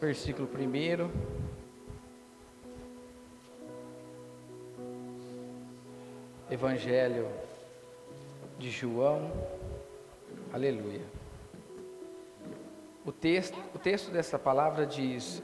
versículo 0.00 0.48
1. 0.48 1.10
Evangelho 6.50 7.28
de 8.58 8.70
João, 8.70 9.30
aleluia. 10.52 11.02
O 13.04 13.10
texto, 13.10 13.58
o 13.74 13.78
texto 13.78 14.10
dessa 14.10 14.38
palavra 14.38 14.86
diz: 14.86 15.42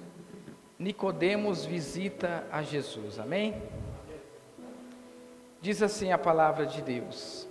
Nicodemos 0.79 1.64
visita 1.64 2.46
a 2.50 2.62
Jesus, 2.62 3.18
amém? 3.18 3.61
Diz 5.61 5.82
assim 5.82 6.12
a 6.12 6.18
palavra 6.18 6.64
de 6.64 6.80
Deus: 6.80 7.48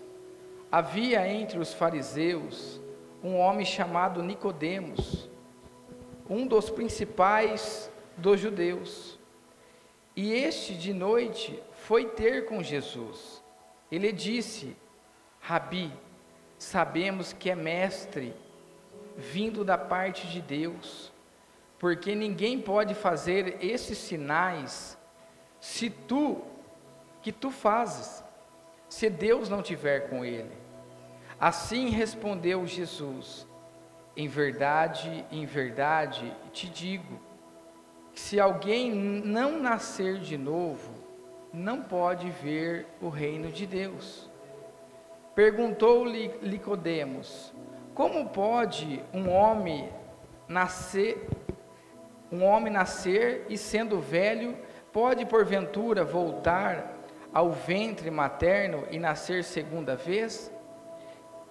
Havia 0.71 1.27
entre 1.27 1.59
os 1.59 1.73
fariseus 1.73 2.79
um 3.21 3.37
homem 3.37 3.65
chamado 3.65 4.23
Nicodemos, 4.23 5.29
um 6.33 6.47
dos 6.47 6.69
principais 6.69 7.91
dos 8.17 8.39
judeus. 8.39 9.19
E 10.15 10.33
este 10.33 10.73
de 10.73 10.91
noite 10.91 11.61
foi 11.85 12.05
ter 12.05 12.45
com 12.45 12.63
Jesus. 12.63 13.43
Ele 13.91 14.11
disse: 14.11 14.75
Rabi, 15.39 15.91
sabemos 16.57 17.33
que 17.33 17.51
é 17.51 17.55
mestre, 17.55 18.33
vindo 19.15 19.63
da 19.63 19.77
parte 19.77 20.25
de 20.27 20.41
Deus, 20.41 21.11
porque 21.77 22.15
ninguém 22.15 22.59
pode 22.59 22.95
fazer 22.95 23.57
esses 23.63 23.97
sinais 23.99 24.97
se 25.59 25.89
tu 25.89 26.41
que 27.21 27.31
tu 27.31 27.51
fazes, 27.51 28.23
se 28.89 29.09
Deus 29.09 29.49
não 29.49 29.61
tiver 29.61 30.09
com 30.09 30.25
ele. 30.25 30.51
Assim 31.39 31.89
respondeu 31.89 32.65
Jesus: 32.65 33.47
Em 34.15 34.27
verdade, 34.27 35.25
em 35.31 35.45
verdade 35.45 36.31
te 36.51 36.69
digo, 36.69 37.19
que 38.13 38.19
se 38.19 38.39
alguém 38.39 38.91
não 38.91 39.59
nascer 39.59 40.19
de 40.19 40.37
novo, 40.37 40.91
não 41.51 41.81
pode 41.81 42.29
ver 42.29 42.85
o 43.01 43.09
reino 43.09 43.51
de 43.51 43.65
Deus. 43.65 44.29
Perguntou-lhe 45.33 46.31
Nicodemos: 46.41 47.51
Como 47.95 48.29
pode 48.29 49.03
um 49.13 49.29
homem 49.29 49.89
nascer 50.47 51.27
um 52.33 52.43
homem 52.43 52.73
nascer 52.73 53.45
e 53.47 53.55
sendo 53.55 53.99
velho 53.99 54.57
pode 54.91 55.23
porventura 55.23 56.03
voltar 56.03 56.91
ao 57.31 57.51
ventre 57.51 58.09
materno 58.09 58.87
e 58.89 58.97
nascer 58.97 59.43
segunda 59.43 59.95
vez? 59.95 60.51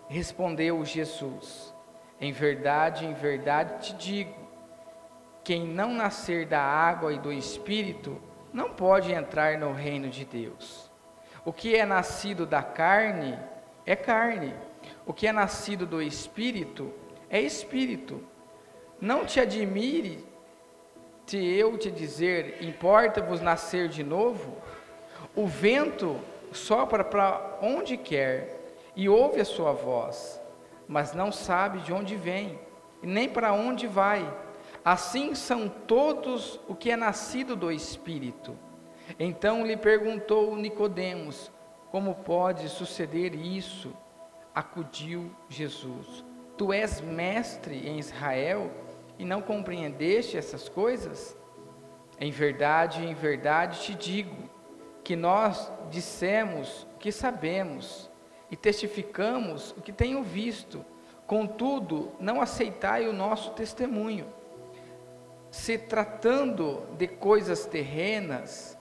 Respondeu 0.09 0.85
Jesus: 0.85 1.72
Em 2.23 2.31
verdade, 2.31 3.05
em 3.05 3.15
verdade 3.15 3.89
te 3.89 3.95
digo, 3.95 4.37
quem 5.43 5.67
não 5.67 5.93
nascer 5.93 6.47
da 6.47 6.63
água 6.63 7.13
e 7.13 7.19
do 7.19 7.33
espírito 7.33 8.17
não 8.53 8.71
pode 8.71 9.11
entrar 9.13 9.59
no 9.59 9.73
reino 9.73 10.09
de 10.09 10.25
Deus. 10.25 10.89
O 11.45 11.53
que 11.53 11.75
é 11.75 11.85
nascido 11.85 12.47
da 12.47 12.63
carne 12.63 13.37
é 13.85 13.97
carne, 13.97 14.55
o 15.05 15.13
que 15.13 15.27
é 15.27 15.33
nascido 15.33 15.85
do 15.85 16.01
espírito 16.01 16.93
é 17.29 17.41
espírito. 17.41 18.23
Não 19.01 19.25
te 19.25 19.41
admire 19.41 20.25
se 21.27 21.39
eu 21.39 21.77
te 21.79 21.91
dizer, 21.91 22.63
importa-vos 22.63 23.41
nascer 23.41 23.89
de 23.89 24.05
novo? 24.05 24.59
O 25.35 25.47
vento 25.47 26.21
sopra 26.53 27.03
para 27.03 27.59
onde 27.63 27.97
quer 27.97 28.61
e 28.95 29.09
ouve 29.09 29.41
a 29.41 29.45
sua 29.45 29.73
voz, 29.73 30.42
mas 30.93 31.15
não 31.15 31.33
sabe 31.33 31.81
de 31.81 31.91
onde 31.91 32.17
vem 32.17 32.61
e 33.03 33.07
nem 33.07 33.27
para 33.27 33.55
onde 33.55 33.87
vai. 33.87 34.31
Assim 34.85 35.35
são 35.35 35.67
todos 35.67 36.61
o 36.69 36.75
que 36.75 36.91
é 36.91 36.97
nascido 36.97 37.57
do 37.57 37.73
Espírito. 37.73 38.55
Então 39.19 39.65
lhe 39.65 39.75
perguntou 39.75 40.55
Nicodemos: 40.55 41.51
Como 41.91 42.15
pode 42.17 42.69
suceder 42.69 43.35
isso? 43.35 43.97
Acudiu 44.55 45.35
Jesus: 45.49 46.23
Tu 46.59 46.75
és 46.75 47.01
mestre 47.01 47.89
em 47.89 47.99
Israel 47.99 48.71
e 49.19 49.25
não 49.25 49.41
compreendeste 49.41 50.37
essas 50.37 50.69
coisas? 50.69 51.35
Em 52.21 52.31
verdade, 52.31 53.03
em 53.03 53.15
verdade 53.15 53.81
te 53.81 53.95
digo 53.95 54.51
que 55.03 55.17
nós 55.17 55.73
dissemos 55.91 56.87
que 56.99 57.11
sabemos 57.11 58.12
e 58.53 58.57
testificamos 58.57 59.73
o 59.73 59.81
que 59.81 59.91
tenho 59.91 60.23
visto, 60.23 60.85
contudo, 61.27 62.13
não 62.21 62.41
aceitai 62.41 63.09
o 63.09 63.13
nosso 63.13 63.53
testemunho. 63.53 64.27
Se 65.51 65.79
tratando 65.79 66.87
de 66.99 67.09
coisas 67.09 67.65
terrenas 67.65 68.79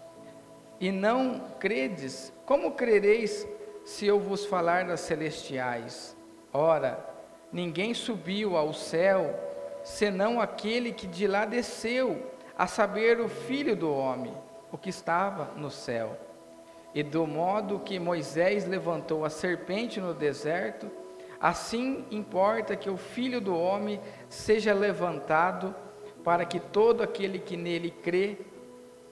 e 0.78 0.92
não 0.92 1.40
credes, 1.58 2.34
como 2.46 2.74
crereis 2.74 3.48
se 3.86 4.06
eu 4.06 4.20
vos 4.20 4.46
falar 4.46 4.86
das 4.86 5.00
celestiais? 5.00 6.16
Ora, 6.52 7.04
ninguém 7.52 7.94
subiu 7.94 8.58
ao 8.58 8.74
céu 8.74 9.34
senão 9.84 10.40
aquele 10.40 10.92
que 10.92 11.08
de 11.08 11.26
lá 11.26 11.46
desceu, 11.46 12.30
a 12.58 12.68
saber, 12.68 13.20
o 13.20 13.28
Filho 13.28 13.76
do 13.76 13.92
Homem 13.92 14.34
o 14.72 14.78
que 14.78 14.90
estava 14.90 15.52
no 15.56 15.70
céu. 15.70 16.18
E 16.94 17.02
do 17.02 17.26
modo 17.26 17.80
que 17.80 18.00
Moisés 18.00 18.68
levantou 18.68 19.24
a 19.24 19.30
serpente 19.30 20.00
no 20.00 20.14
deserto, 20.14 20.92
assim 21.40 22.06
importa 22.12 22.76
que 22.76 22.90
o 22.90 22.98
Filho 22.98 23.40
do 23.40 23.58
Homem 23.58 24.00
seja 24.28 24.74
levantado, 24.74 25.74
para 26.24 26.46
que 26.46 26.60
todo 26.60 27.02
aquele 27.02 27.40
que 27.40 27.58
nele 27.58 27.90
crê 27.90 28.38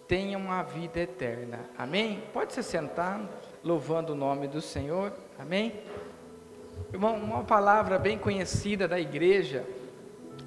tenha 0.07 0.37
uma 0.37 0.61
vida 0.61 0.99
eterna. 0.99 1.59
Amém? 1.77 2.23
Pode 2.33 2.53
se 2.53 2.61
sentar, 2.61 3.21
louvando 3.63 4.13
o 4.13 4.15
nome 4.15 4.47
do 4.47 4.61
Senhor. 4.61 5.13
Amém? 5.37 5.73
Uma, 6.93 7.11
uma 7.11 7.43
palavra 7.43 7.97
bem 7.97 8.17
conhecida 8.17 8.87
da 8.87 8.99
igreja, 8.99 9.65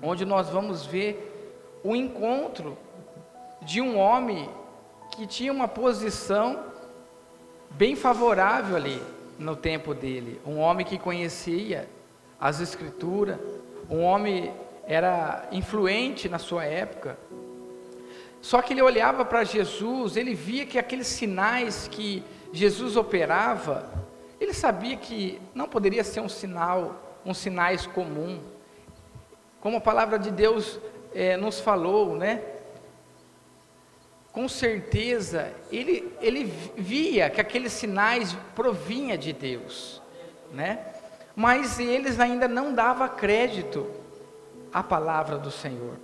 onde 0.03 0.25
nós 0.25 0.49
vamos 0.49 0.85
ver 0.85 1.81
o 1.83 1.97
encontro 1.97 2.77
de 3.63 3.81
um 3.81 3.99
homem 3.99 4.49
que 5.17 5.27
tinha 5.27 5.53
uma 5.53 5.69
posição 5.69 6.72
bem 7.75 7.97
favorável 7.97 8.77
ali 8.77 9.01
no 9.39 9.57
tempo 9.57 9.95
dele. 9.95 10.41
Um 10.47 10.59
homem 10.59 10.85
que 10.85 10.99
conhecia 10.99 11.89
as 12.41 12.61
escrituras, 12.61 13.39
um 13.89 14.03
homem 14.03 14.53
era 14.87 15.49
influente 15.53 16.29
na 16.29 16.39
sua 16.39 16.65
época. 16.65 17.19
Só 18.41 18.61
que 18.61 18.73
ele 18.73 18.83
olhava 18.83 19.25
para 19.25 19.45
Jesus, 19.45 20.17
ele 20.17 20.35
via 20.35 20.67
que 20.67 20.79
aqueles 20.79 21.07
sinais 21.07 21.89
que 21.89 22.25
Jesus 22.53 22.97
operava, 22.97 23.89
ele 24.41 24.53
sabia 24.53 24.97
que 24.97 25.41
não 25.55 25.69
poderia 25.69 26.03
ser 26.03 26.21
um 26.21 26.29
sinal, 26.29 27.21
um 27.25 27.33
sinais 27.33 27.87
comum. 27.87 28.41
Como 29.61 29.77
a 29.77 29.81
palavra 29.81 30.19
de 30.19 30.31
Deus 30.31 30.81
é, 31.15 31.37
nos 31.37 31.61
falou, 31.61 32.17
né? 32.17 32.43
Com 34.33 34.49
certeza 34.49 35.53
ele, 35.71 36.11
ele 36.21 36.45
via 36.77 37.29
que 37.29 37.41
aqueles 37.41 37.73
sinais 37.73 38.35
provinha 38.57 39.17
de 39.17 39.33
Deus, 39.33 40.01
né? 40.51 40.87
Mas 41.37 41.79
eles 41.79 42.19
ainda 42.19 42.49
não 42.49 42.75
davam 42.75 43.09
crédito 43.11 43.89
à 44.73 44.83
palavra 44.83 45.39
do 45.39 45.51
Senhor. 45.51 45.97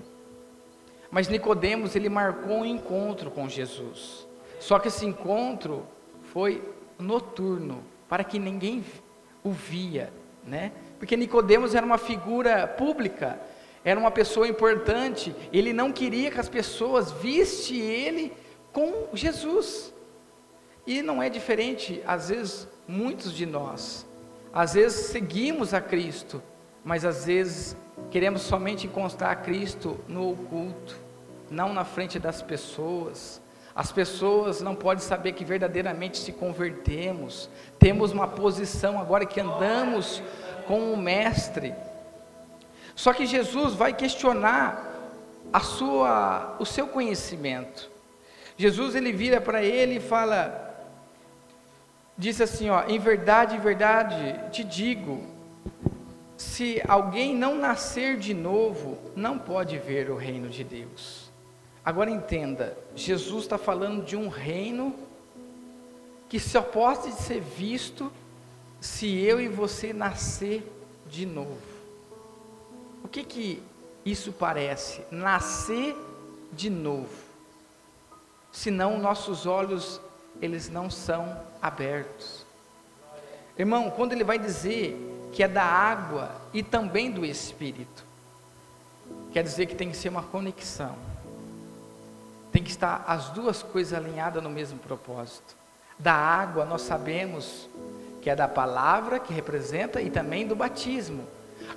Mas 1.10 1.28
Nicodemos 1.28 1.96
ele 1.96 2.08
marcou 2.08 2.58
um 2.58 2.66
encontro 2.66 3.30
com 3.30 3.48
Jesus. 3.48 4.26
Só 4.60 4.78
que 4.78 4.88
esse 4.88 5.06
encontro 5.06 5.86
foi 6.32 6.62
noturno, 6.98 7.82
para 8.08 8.24
que 8.24 8.38
ninguém 8.38 8.84
o 9.42 9.50
via, 9.50 10.12
né? 10.44 10.72
Porque 10.98 11.16
Nicodemos 11.16 11.74
era 11.74 11.86
uma 11.86 11.98
figura 11.98 12.66
pública, 12.66 13.38
era 13.84 13.98
uma 13.98 14.10
pessoa 14.10 14.48
importante, 14.48 15.34
ele 15.52 15.72
não 15.72 15.92
queria 15.92 16.30
que 16.30 16.40
as 16.40 16.48
pessoas 16.48 17.12
vissem 17.12 17.78
ele 17.78 18.32
com 18.72 19.08
Jesus. 19.14 19.92
E 20.86 21.02
não 21.02 21.22
é 21.22 21.28
diferente, 21.28 22.02
às 22.06 22.28
vezes, 22.30 22.68
muitos 22.86 23.32
de 23.32 23.44
nós, 23.44 24.06
às 24.52 24.74
vezes 24.74 25.06
seguimos 25.06 25.74
a 25.74 25.80
Cristo, 25.80 26.42
mas 26.82 27.04
às 27.04 27.26
vezes 27.26 27.76
queremos 28.10 28.42
somente 28.42 28.86
encontrar 28.86 29.36
Cristo 29.42 30.00
no 30.08 30.32
oculto, 30.32 30.96
não 31.50 31.74
na 31.74 31.84
frente 31.84 32.18
das 32.18 32.40
pessoas. 32.40 33.40
As 33.74 33.92
pessoas 33.92 34.60
não 34.60 34.74
podem 34.74 35.04
saber 35.04 35.32
que 35.32 35.44
verdadeiramente 35.44 36.18
se 36.18 36.32
convertemos, 36.32 37.48
temos 37.78 38.10
uma 38.10 38.26
posição 38.26 38.98
agora 38.98 39.24
que 39.26 39.40
andamos 39.40 40.22
com 40.66 40.92
o 40.92 40.96
Mestre, 40.96 41.74
só 42.98 43.12
que 43.12 43.26
Jesus 43.26 43.74
vai 43.74 43.92
questionar 43.92 44.92
a 45.52 45.60
sua, 45.60 46.56
o 46.58 46.66
seu 46.66 46.88
conhecimento. 46.88 47.88
Jesus 48.56 48.96
ele 48.96 49.12
vira 49.12 49.40
para 49.40 49.62
ele 49.62 49.98
e 49.98 50.00
fala, 50.00 50.84
diz 52.16 52.40
assim, 52.40 52.68
ó, 52.68 52.82
em 52.88 52.98
verdade, 52.98 53.54
em 53.54 53.60
verdade 53.60 54.50
te 54.50 54.64
digo, 54.64 55.24
se 56.36 56.82
alguém 56.88 57.36
não 57.36 57.54
nascer 57.54 58.16
de 58.16 58.34
novo, 58.34 58.98
não 59.14 59.38
pode 59.38 59.78
ver 59.78 60.10
o 60.10 60.16
reino 60.16 60.48
de 60.48 60.64
Deus. 60.64 61.30
Agora 61.84 62.10
entenda, 62.10 62.76
Jesus 62.96 63.44
está 63.44 63.56
falando 63.56 64.04
de 64.04 64.16
um 64.16 64.26
reino 64.26 64.92
que 66.28 66.40
só 66.40 66.60
pode 66.60 67.12
ser 67.12 67.40
visto 67.40 68.10
se 68.80 69.16
eu 69.20 69.40
e 69.40 69.46
você 69.46 69.92
nascer 69.92 70.68
de 71.06 71.24
novo. 71.24 71.77
O 73.02 73.08
que 73.08 73.24
que 73.24 73.62
isso 74.04 74.32
parece? 74.32 75.02
Nascer 75.10 75.96
de 76.52 76.70
novo. 76.70 77.28
Senão 78.52 78.98
nossos 78.98 79.46
olhos 79.46 80.00
eles 80.40 80.68
não 80.68 80.90
são 80.90 81.40
abertos. 81.60 82.46
Irmão, 83.58 83.90
quando 83.90 84.12
ele 84.12 84.24
vai 84.24 84.38
dizer 84.38 84.96
que 85.32 85.42
é 85.42 85.48
da 85.48 85.64
água 85.64 86.30
e 86.52 86.62
também 86.62 87.10
do 87.10 87.24
espírito, 87.24 88.04
quer 89.32 89.42
dizer 89.42 89.66
que 89.66 89.74
tem 89.74 89.90
que 89.90 89.96
ser 89.96 90.08
uma 90.08 90.22
conexão. 90.22 90.96
Tem 92.52 92.62
que 92.62 92.70
estar 92.70 93.04
as 93.06 93.28
duas 93.30 93.62
coisas 93.62 93.92
alinhadas 93.92 94.42
no 94.42 94.48
mesmo 94.48 94.78
propósito. 94.78 95.56
Da 95.98 96.14
água 96.14 96.64
nós 96.64 96.82
sabemos 96.82 97.68
que 98.22 98.30
é 98.30 98.36
da 98.36 98.48
palavra 98.48 99.18
que 99.18 99.32
representa 99.32 100.00
e 100.00 100.10
também 100.10 100.46
do 100.46 100.54
batismo. 100.54 101.26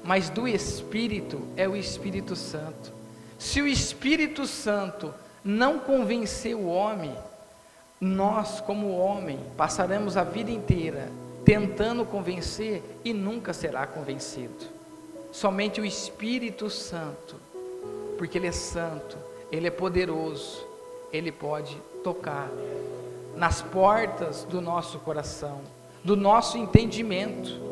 Mas 0.03 0.29
do 0.29 0.47
Espírito 0.47 1.41
é 1.55 1.67
o 1.67 1.75
Espírito 1.75 2.35
Santo. 2.35 2.91
Se 3.37 3.61
o 3.61 3.67
Espírito 3.67 4.45
Santo 4.45 5.13
não 5.43 5.79
convencer 5.79 6.55
o 6.55 6.67
homem, 6.67 7.15
nós, 7.99 8.61
como 8.61 8.97
homem, 8.97 9.39
passaremos 9.55 10.17
a 10.17 10.23
vida 10.23 10.51
inteira 10.51 11.11
tentando 11.43 12.05
convencer 12.05 12.83
e 13.03 13.13
nunca 13.13 13.53
será 13.53 13.85
convencido. 13.85 14.65
Somente 15.31 15.81
o 15.81 15.85
Espírito 15.85 16.69
Santo, 16.69 17.35
porque 18.17 18.37
Ele 18.37 18.47
é 18.47 18.51
santo, 18.51 19.17
Ele 19.51 19.67
é 19.67 19.71
poderoso, 19.71 20.65
Ele 21.11 21.31
pode 21.31 21.75
tocar 22.03 22.49
nas 23.35 23.61
portas 23.61 24.43
do 24.43 24.61
nosso 24.61 24.99
coração, 24.99 25.61
do 26.03 26.15
nosso 26.15 26.57
entendimento. 26.57 27.70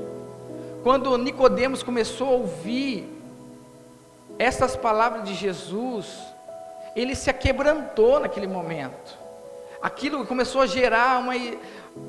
Quando 0.84 1.18
Nicodemos 1.18 1.84
começou 1.84 2.28
a 2.28 2.32
ouvir 2.32 3.06
essas 4.38 4.78
palavras 4.78 5.28
de 5.28 5.36
Jesus, 5.36 6.18
ele 6.96 7.16
se 7.16 7.30
aquebrantou 7.30 8.20
naquele 8.20 8.48
momento. 8.48 9.18
Aquilo 9.82 10.26
começou 10.26 10.62
a 10.62 10.66
gerar 10.66 11.20
uma, 11.20 11.34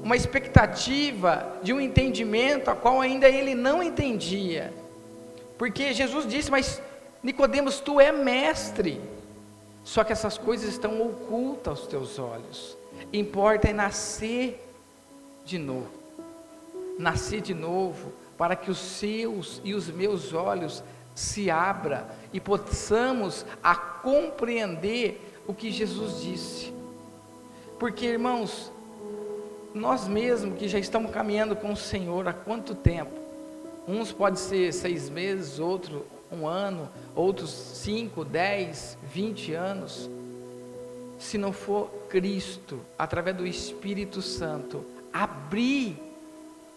uma 0.03 0.17
expectativa 0.17 1.59
de 1.63 1.73
um 1.73 1.81
entendimento 1.81 2.71
a 2.71 2.77
qual 2.77 3.01
ainda 3.01 3.29
ele 3.29 3.55
não 3.55 3.83
entendia. 3.83 4.73
Porque 5.59 5.93
Jesus 5.93 6.27
disse: 6.27 6.51
"Mas 6.51 6.81
Nicodemos, 7.23 7.81
tu 7.81 8.01
é 8.01 8.13
mestre". 8.13 9.01
Só 9.83 10.05
que 10.05 10.13
essas 10.13 10.39
coisas 10.39 10.69
estão 10.69 11.03
ocultas 11.03 11.79
aos 11.79 11.87
teus 11.89 12.19
olhos. 12.19 12.77
Importa 13.13 13.69
é 13.69 13.73
nascer 13.73 14.65
de 15.45 15.59
novo. 15.59 15.91
Nascer 16.99 17.41
de 17.41 17.55
novo 17.55 18.13
para 18.41 18.57
que 18.57 18.71
os 18.71 18.79
seus 18.79 19.61
e 19.63 19.75
os 19.75 19.89
meus 19.89 20.33
olhos 20.33 20.83
se 21.15 21.51
abra 21.51 22.09
e 22.33 22.41
possamos 22.41 23.45
a 23.63 23.75
compreender 23.75 25.39
o 25.47 25.53
que 25.53 25.71
Jesus 25.71 26.23
disse. 26.23 26.73
Porque, 27.79 28.07
irmãos, 28.07 28.73
nós 29.75 30.09
mesmos 30.09 30.59
que 30.59 30.69
já 30.69 30.79
estamos 30.79 31.11
caminhando 31.11 31.55
com 31.55 31.71
o 31.71 31.77
Senhor 31.77 32.27
há 32.29 32.33
quanto 32.33 32.75
tempo? 32.75 33.13
Uns 33.87 34.11
pode 34.11 34.41
ser 34.41 34.73
seis 34.73 35.11
meses, 35.11 35.59
outro 35.59 36.07
um 36.33 36.49
ano, 36.49 36.89
outros 37.15 37.51
cinco, 37.51 38.25
dez, 38.25 38.97
vinte 39.03 39.53
anos 39.53 40.09
se 41.19 41.37
não 41.37 41.53
for 41.53 41.91
Cristo, 42.09 42.81
através 42.99 43.37
do 43.37 43.47
Espírito 43.47 44.23
Santo, 44.23 44.83
abrir 45.13 45.99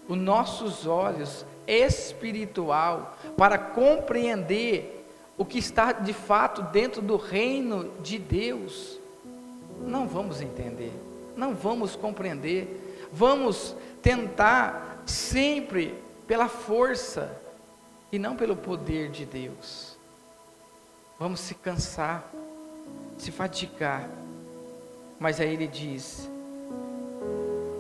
os 0.10 0.18
nossos 0.18 0.86
olhos 0.86 1.46
espiritual 1.68 3.18
para 3.38 3.58
compreender 3.58 5.06
o 5.38 5.46
que 5.46 5.58
está 5.58 5.92
de 5.92 6.14
fato 6.14 6.62
dentro 6.64 7.02
do 7.02 7.18
reino 7.18 7.92
de 8.02 8.20
Deus, 8.20 9.00
não 9.82 10.08
vamos 10.08 10.42
entender, 10.42 10.94
não 11.36 11.56
vamos 11.56 11.96
compreender, 11.96 13.08
vamos 13.12 13.76
tentar 14.02 15.04
sempre 15.06 15.96
pela 16.28 16.48
força 16.48 17.42
e 18.12 18.20
não 18.20 18.36
pelo 18.36 18.56
poder 18.56 19.10
de 19.10 19.26
Deus. 19.26 19.98
Vamos 21.20 21.40
se 21.40 21.56
cansar, 21.56 22.30
se 23.18 23.32
fatigar 23.32 24.10
mas 25.24 25.40
aí 25.40 25.54
ele 25.54 25.68
diz: 25.68 26.30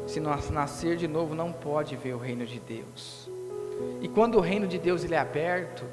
se 0.07 0.21
nascer 0.21 0.95
de 0.95 1.09
novo, 1.09 1.35
não 1.35 1.51
pode 1.51 1.93
ver 1.97 2.13
o 2.13 2.17
reino 2.17 2.45
de 2.45 2.57
Deus. 2.57 3.29
E 4.01 4.07
quando 4.07 4.37
o 4.37 4.41
reino 4.41 4.67
de 4.67 4.77
Deus 4.77 5.03
ele 5.03 5.15
é 5.15 5.19
aberto, 5.19 5.85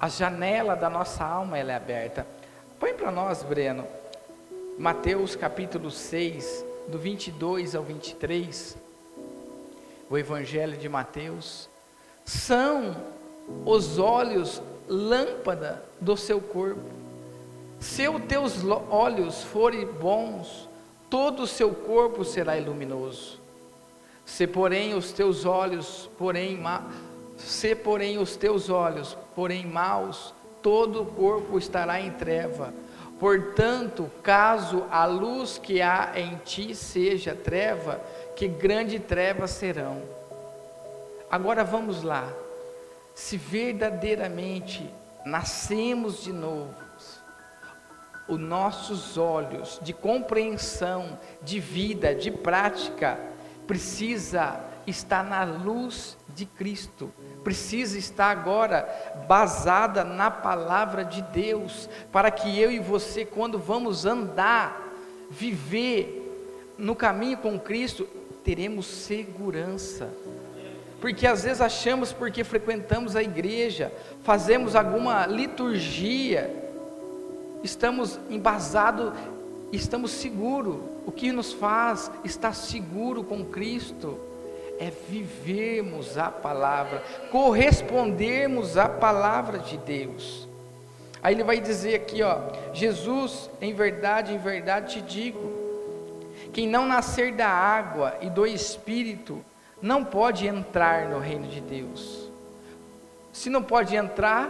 a 0.00 0.08
janela 0.08 0.74
da 0.74 0.88
nossa 0.88 1.24
alma 1.24 1.58
ela 1.58 1.72
é 1.72 1.76
aberta. 1.76 2.26
Põe 2.78 2.94
para 2.94 3.10
nós, 3.10 3.42
Breno, 3.42 3.84
Mateus 4.78 5.34
capítulo 5.34 5.90
6, 5.90 6.64
do 6.86 6.98
22 6.98 7.74
ao 7.74 7.82
23, 7.82 8.76
o 10.08 10.16
Evangelho 10.16 10.76
de 10.76 10.88
Mateus, 10.88 11.68
são 12.24 12.96
os 13.64 13.98
olhos 13.98 14.62
lâmpada 14.86 15.82
do 16.00 16.16
seu 16.16 16.40
corpo. 16.40 16.80
Se 17.80 18.08
os 18.08 18.24
teus 18.24 18.64
olhos 18.90 19.42
forem 19.42 19.86
bons, 19.86 20.68
todo 21.10 21.42
o 21.42 21.46
seu 21.46 21.72
corpo 21.72 22.24
será 22.24 22.54
luminoso. 22.54 23.38
Se 24.24 24.46
porém 24.46 24.94
os 24.94 25.12
teus 25.12 25.44
olhos, 25.44 26.08
porém. 26.18 26.60
Se 27.38 27.74
porém 27.74 28.18
os 28.18 28.36
teus 28.36 28.68
olhos, 28.68 29.16
porém 29.34 29.64
maus, 29.64 30.34
todo 30.60 31.02
o 31.02 31.06
corpo 31.06 31.56
estará 31.56 32.00
em 32.00 32.10
treva. 32.10 32.74
Portanto, 33.18 34.10
caso 34.22 34.84
a 34.90 35.04
luz 35.06 35.58
que 35.58 35.80
há 35.80 36.12
em 36.14 36.36
ti 36.44 36.74
seja 36.74 37.34
treva, 37.34 38.00
que 38.36 38.46
grande 38.46 38.98
trevas 38.98 39.52
serão. 39.52 40.02
Agora 41.30 41.64
vamos 41.64 42.02
lá. 42.02 42.28
Se 43.14 43.36
verdadeiramente 43.36 44.88
nascemos 45.24 46.22
de 46.22 46.32
novo, 46.32 46.74
os 48.28 48.38
nossos 48.38 49.16
olhos 49.16 49.80
de 49.82 49.94
compreensão, 49.94 51.18
de 51.40 51.58
vida, 51.58 52.14
de 52.14 52.30
prática, 52.30 53.18
precisa 53.66 54.67
estar 54.88 55.22
na 55.24 55.44
luz 55.44 56.16
de 56.34 56.46
Cristo, 56.46 57.12
precisa 57.42 57.98
estar 57.98 58.30
agora 58.30 58.88
basada 59.26 60.04
na 60.04 60.30
palavra 60.30 61.04
de 61.04 61.22
Deus, 61.22 61.88
para 62.12 62.30
que 62.30 62.58
eu 62.58 62.70
e 62.70 62.78
você, 62.78 63.24
quando 63.24 63.58
vamos 63.58 64.06
andar, 64.06 64.88
viver 65.30 66.74
no 66.78 66.94
caminho 66.94 67.38
com 67.38 67.58
Cristo, 67.58 68.06
teremos 68.44 68.86
segurança. 68.86 70.08
Porque 71.00 71.26
às 71.26 71.44
vezes 71.44 71.60
achamos 71.60 72.12
porque 72.12 72.42
frequentamos 72.42 73.14
a 73.14 73.22
igreja, 73.22 73.92
fazemos 74.22 74.74
alguma 74.74 75.26
liturgia, 75.26 76.52
estamos 77.62 78.18
embasados, 78.28 79.12
estamos 79.72 80.10
seguros. 80.10 80.78
O 81.06 81.12
que 81.12 81.32
nos 81.32 81.52
faz 81.52 82.10
estar 82.24 82.54
seguro 82.54 83.24
com 83.24 83.44
Cristo 83.44 84.27
é 84.78 84.90
vivermos 85.08 86.16
a 86.16 86.30
palavra, 86.30 87.02
correspondermos 87.30 88.76
à 88.76 88.88
palavra 88.88 89.58
de 89.58 89.76
Deus. 89.78 90.48
Aí 91.22 91.34
ele 91.34 91.42
vai 91.42 91.60
dizer 91.60 91.96
aqui, 91.96 92.22
ó, 92.22 92.38
Jesus, 92.72 93.50
em 93.60 93.74
verdade, 93.74 94.32
em 94.32 94.38
verdade 94.38 94.94
te 94.94 95.00
digo, 95.00 95.52
quem 96.52 96.66
não 96.66 96.86
nascer 96.86 97.32
da 97.32 97.48
água 97.48 98.16
e 98.20 98.30
do 98.30 98.46
Espírito 98.46 99.44
não 99.82 100.04
pode 100.04 100.46
entrar 100.46 101.08
no 101.08 101.18
reino 101.18 101.48
de 101.48 101.60
Deus. 101.60 102.30
Se 103.32 103.50
não 103.50 103.62
pode 103.62 103.96
entrar, 103.96 104.48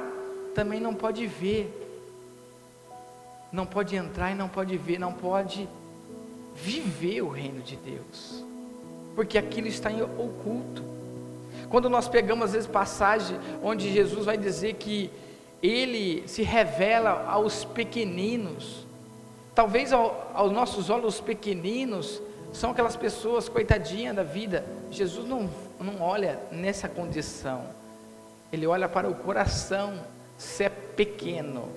também 0.54 0.80
não 0.80 0.94
pode 0.94 1.26
ver 1.26 1.86
não 3.50 3.64
pode 3.64 3.96
entrar 3.96 4.30
e 4.30 4.34
não 4.34 4.48
pode 4.48 4.76
ver, 4.76 4.98
não 4.98 5.12
pode 5.12 5.68
viver 6.54 7.22
o 7.22 7.28
reino 7.28 7.62
de 7.62 7.76
Deus, 7.76 8.44
porque 9.18 9.36
aquilo 9.36 9.66
está 9.66 9.90
em 9.90 10.00
oculto. 10.00 10.84
Quando 11.68 11.90
nós 11.90 12.06
pegamos 12.06 12.44
às 12.44 12.52
vezes 12.52 12.68
passagem 12.68 13.36
onde 13.64 13.92
Jesus 13.92 14.24
vai 14.24 14.38
dizer 14.38 14.74
que 14.74 15.10
ele 15.60 16.22
se 16.28 16.44
revela 16.44 17.24
aos 17.28 17.64
pequeninos, 17.64 18.86
talvez 19.56 19.92
ao, 19.92 20.30
aos 20.32 20.52
nossos 20.52 20.88
olhos 20.88 21.16
os 21.16 21.20
pequeninos 21.20 22.22
são 22.52 22.70
aquelas 22.70 22.94
pessoas 22.94 23.48
coitadinhas 23.48 24.14
da 24.14 24.22
vida. 24.22 24.64
Jesus 24.88 25.28
não, 25.28 25.50
não 25.80 26.00
olha 26.00 26.38
nessa 26.52 26.88
condição. 26.88 27.64
Ele 28.52 28.68
olha 28.68 28.88
para 28.88 29.08
o 29.08 29.16
coração, 29.16 29.98
se 30.36 30.62
é 30.62 30.68
pequeno. 30.68 31.68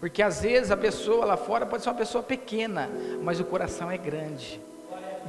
Porque 0.00 0.22
às 0.22 0.40
vezes 0.40 0.70
a 0.70 0.78
pessoa 0.78 1.26
lá 1.26 1.36
fora 1.36 1.66
pode 1.66 1.82
ser 1.82 1.90
uma 1.90 1.94
pessoa 1.94 2.24
pequena, 2.24 2.88
mas 3.22 3.38
o 3.38 3.44
coração 3.44 3.90
é 3.90 3.98
grande. 3.98 4.58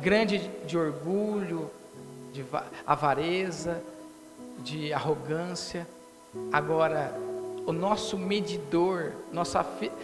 Grande 0.02 0.40
de 0.66 0.78
orgulho, 0.78 1.70
de 2.32 2.46
avareza, 2.86 3.82
de 4.60 4.94
arrogância. 4.94 5.88
Agora, 6.52 7.14
o 7.66 7.72
nosso 7.72 8.18
medidor, 8.18 9.12
nosso 9.32 9.58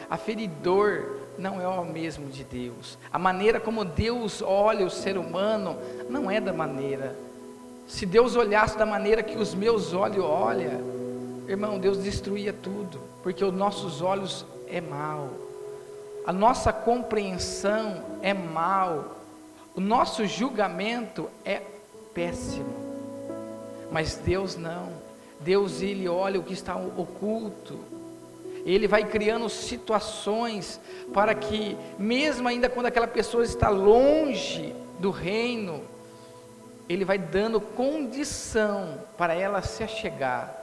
aferidor 0.09 1.19
não 1.37 1.61
é 1.61 1.67
o 1.67 1.85
mesmo 1.85 2.27
de 2.27 2.43
Deus. 2.43 2.97
A 3.11 3.19
maneira 3.19 3.59
como 3.59 3.83
Deus 3.83 4.41
olha 4.41 4.85
o 4.85 4.89
ser 4.89 5.17
humano 5.17 5.77
não 6.09 6.29
é 6.29 6.39
da 6.39 6.53
maneira. 6.53 7.15
Se 7.87 8.05
Deus 8.05 8.35
olhasse 8.35 8.77
da 8.77 8.85
maneira 8.85 9.21
que 9.21 9.37
os 9.37 9.53
meus 9.53 9.93
olhos 9.93 10.23
olham, 10.23 10.81
irmão, 11.47 11.77
Deus 11.77 11.99
destruía 11.99 12.51
tudo, 12.53 12.99
porque 13.21 13.43
os 13.43 13.53
nossos 13.53 14.01
olhos 14.01 14.45
é 14.67 14.81
mal. 14.81 15.29
A 16.25 16.33
nossa 16.33 16.73
compreensão 16.73 18.03
é 18.21 18.33
mal. 18.33 19.15
O 19.75 19.81
nosso 19.81 20.25
julgamento 20.25 21.29
é 21.43 21.61
péssimo. 22.13 22.73
Mas 23.91 24.15
Deus 24.15 24.55
não. 24.55 24.93
Deus 25.39 25.81
ele 25.81 26.07
olha 26.07 26.39
o 26.39 26.43
que 26.43 26.53
está 26.53 26.75
oculto. 26.75 27.79
Ele 28.65 28.87
vai 28.87 29.03
criando 29.03 29.47
situações 29.49 30.79
para 31.13 31.35
que 31.35 31.77
mesmo 31.99 32.47
ainda 32.47 32.69
quando 32.69 32.87
aquela 32.87 33.07
pessoa 33.07 33.43
está 33.43 33.69
longe 33.69 34.73
do 34.99 35.11
reino, 35.11 35.83
ele 36.87 37.03
vai 37.03 37.17
dando 37.17 37.59
condição 37.59 38.99
para 39.17 39.33
ela 39.33 39.61
se 39.61 39.83
achegar. 39.83 40.55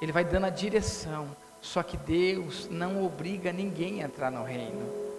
Ele 0.00 0.10
vai 0.10 0.24
dando 0.24 0.46
a 0.46 0.50
direção. 0.50 1.28
Só 1.60 1.82
que 1.82 1.96
Deus 1.96 2.68
não 2.70 3.04
obriga 3.04 3.52
ninguém 3.52 4.02
a 4.02 4.06
entrar 4.06 4.30
no 4.30 4.42
reino. 4.42 5.09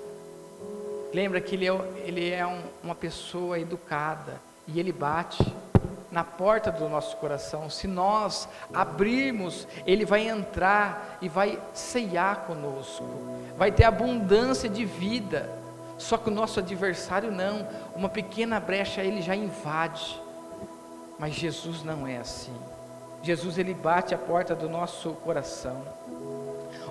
Lembra 1.14 1.42
que 1.42 1.56
Ele 1.56 1.68
é, 1.68 1.74
ele 2.06 2.30
é 2.30 2.46
um, 2.46 2.62
uma 2.84 2.96
pessoa 2.96 3.60
educada 3.60 4.42
e 4.68 4.80
Ele 4.80 4.92
bate 4.92 5.44
na 6.12 6.24
porta 6.24 6.72
do 6.72 6.90
nosso 6.90 7.16
coração. 7.18 7.70
Se 7.70 7.88
nós 7.88 8.48
abrirmos, 8.74 9.68
Ele 9.86 10.06
vai 10.06 10.28
entrar 10.28 11.18
e 11.22 11.30
vai 11.30 11.60
ceiar 11.74 12.42
conosco, 12.42 13.06
vai 13.58 13.72
ter 13.72 13.86
abundância 13.86 14.70
de 14.70 14.86
vida. 14.86 15.50
Só 15.98 16.18
que 16.18 16.30
o 16.30 16.34
nosso 16.34 16.60
adversário 16.60 17.32
não, 17.32 17.68
uma 17.96 18.10
pequena 18.10 18.60
brecha 18.60 19.04
ele 19.04 19.22
já 19.22 19.36
invade. 19.36 20.20
Mas 21.20 21.36
Jesus 21.36 21.84
não 21.84 22.08
é 22.08 22.18
assim. 22.18 22.56
Jesus 23.22 23.60
ele 23.60 23.76
bate 23.76 24.16
a 24.16 24.18
porta 24.18 24.56
do 24.56 24.68
nosso 24.68 25.12
coração. 25.12 25.84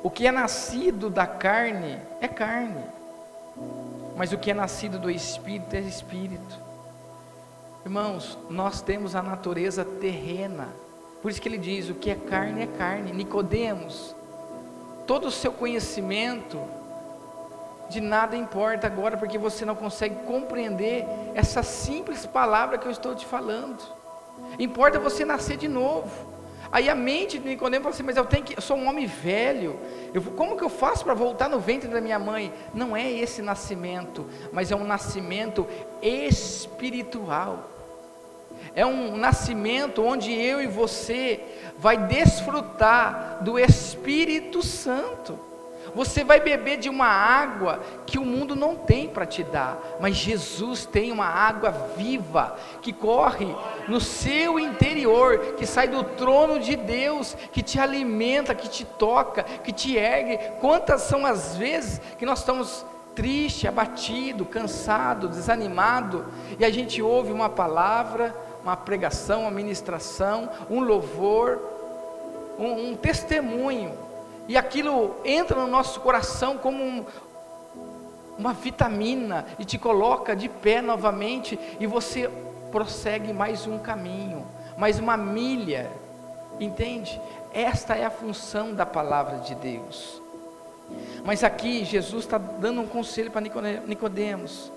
O 0.00 0.08
que 0.08 0.28
é 0.28 0.30
nascido 0.30 1.10
da 1.10 1.26
carne 1.26 1.98
é 2.20 2.28
carne, 2.28 2.84
mas 4.20 4.34
o 4.34 4.36
que 4.36 4.50
é 4.50 4.54
nascido 4.54 4.98
do 4.98 5.10
espírito 5.10 5.74
é 5.74 5.80
espírito. 5.80 6.58
Irmãos, 7.86 8.36
nós 8.50 8.82
temos 8.82 9.16
a 9.16 9.22
natureza 9.22 9.82
terrena. 9.82 10.68
Por 11.22 11.30
isso 11.30 11.40
que 11.40 11.48
ele 11.48 11.56
diz: 11.56 11.88
o 11.88 11.94
que 11.94 12.10
é 12.10 12.14
carne 12.14 12.64
é 12.64 12.66
carne. 12.66 13.12
Nicodemos, 13.12 14.14
todo 15.06 15.28
o 15.28 15.30
seu 15.30 15.50
conhecimento 15.50 16.60
de 17.88 17.98
nada 17.98 18.36
importa 18.36 18.86
agora, 18.86 19.16
porque 19.16 19.38
você 19.38 19.64
não 19.64 19.74
consegue 19.74 20.16
compreender 20.26 21.06
essa 21.34 21.62
simples 21.62 22.26
palavra 22.26 22.76
que 22.76 22.86
eu 22.86 22.92
estou 22.92 23.14
te 23.14 23.24
falando. 23.24 23.82
Importa 24.58 24.98
você 24.98 25.24
nascer 25.24 25.56
de 25.56 25.66
novo. 25.66 26.10
Aí 26.72 26.88
a 26.88 26.94
mente 26.94 27.38
de 27.38 27.48
Nicodemo 27.48 27.82
fala 27.82 27.94
assim, 27.94 28.04
mas 28.04 28.16
eu 28.16 28.24
tenho 28.24 28.44
que, 28.44 28.56
eu 28.56 28.62
sou 28.62 28.76
um 28.76 28.88
homem 28.88 29.06
velho, 29.06 29.78
eu, 30.14 30.22
como 30.22 30.56
que 30.56 30.62
eu 30.62 30.68
faço 30.68 31.04
para 31.04 31.14
voltar 31.14 31.48
no 31.48 31.58
ventre 31.58 31.88
da 31.88 32.00
minha 32.00 32.18
mãe? 32.18 32.52
Não 32.72 32.96
é 32.96 33.10
esse 33.10 33.42
nascimento, 33.42 34.24
mas 34.52 34.70
é 34.70 34.76
um 34.76 34.84
nascimento 34.84 35.66
espiritual. 36.00 37.68
É 38.74 38.86
um 38.86 39.16
nascimento 39.16 40.02
onde 40.02 40.32
eu 40.32 40.62
e 40.62 40.66
você 40.66 41.40
vai 41.76 41.96
desfrutar 41.96 43.42
do 43.42 43.58
Espírito 43.58 44.62
Santo. 44.62 45.49
Você 45.94 46.22
vai 46.24 46.40
beber 46.40 46.78
de 46.78 46.88
uma 46.88 47.06
água 47.06 47.80
que 48.06 48.18
o 48.18 48.24
mundo 48.24 48.54
não 48.54 48.76
tem 48.76 49.08
para 49.08 49.26
te 49.26 49.42
dar, 49.42 49.78
mas 50.00 50.16
Jesus 50.16 50.86
tem 50.86 51.10
uma 51.10 51.26
água 51.26 51.70
viva 51.96 52.56
que 52.80 52.92
corre 52.92 53.54
no 53.88 54.00
seu 54.00 54.58
interior, 54.58 55.54
que 55.56 55.66
sai 55.66 55.88
do 55.88 56.04
trono 56.04 56.58
de 56.58 56.76
Deus, 56.76 57.36
que 57.52 57.62
te 57.62 57.78
alimenta, 57.78 58.54
que 58.54 58.68
te 58.68 58.84
toca, 58.84 59.42
que 59.42 59.72
te 59.72 59.96
ergue. 59.96 60.38
Quantas 60.60 61.02
são 61.02 61.26
as 61.26 61.56
vezes 61.56 62.00
que 62.18 62.26
nós 62.26 62.40
estamos 62.40 62.84
triste, 63.14 63.66
abatido, 63.66 64.44
cansado, 64.44 65.28
desanimado, 65.28 66.24
e 66.58 66.64
a 66.64 66.70
gente 66.70 67.02
ouve 67.02 67.32
uma 67.32 67.48
palavra, 67.48 68.34
uma 68.62 68.76
pregação, 68.76 69.42
uma 69.42 69.50
ministração, 69.50 70.48
um 70.70 70.80
louvor, 70.80 71.58
um, 72.58 72.90
um 72.90 72.96
testemunho 72.96 74.09
e 74.50 74.56
aquilo 74.56 75.14
entra 75.24 75.60
no 75.60 75.68
nosso 75.68 76.00
coração 76.00 76.58
como 76.58 76.82
um, 76.82 77.04
uma 78.36 78.52
vitamina 78.52 79.46
e 79.60 79.64
te 79.64 79.78
coloca 79.78 80.34
de 80.34 80.48
pé 80.48 80.82
novamente 80.82 81.56
e 81.78 81.86
você 81.86 82.28
prossegue 82.72 83.32
mais 83.32 83.68
um 83.68 83.78
caminho, 83.78 84.44
mais 84.76 84.98
uma 84.98 85.16
milha, 85.16 85.88
entende? 86.58 87.20
Esta 87.54 87.94
é 87.94 88.04
a 88.04 88.10
função 88.10 88.74
da 88.74 88.84
palavra 88.84 89.38
de 89.38 89.54
Deus. 89.54 90.20
Mas 91.24 91.44
aqui 91.44 91.84
Jesus 91.84 92.24
está 92.24 92.36
dando 92.36 92.80
um 92.80 92.88
conselho 92.88 93.30
para 93.30 93.40
Nicodemos: 93.86 94.72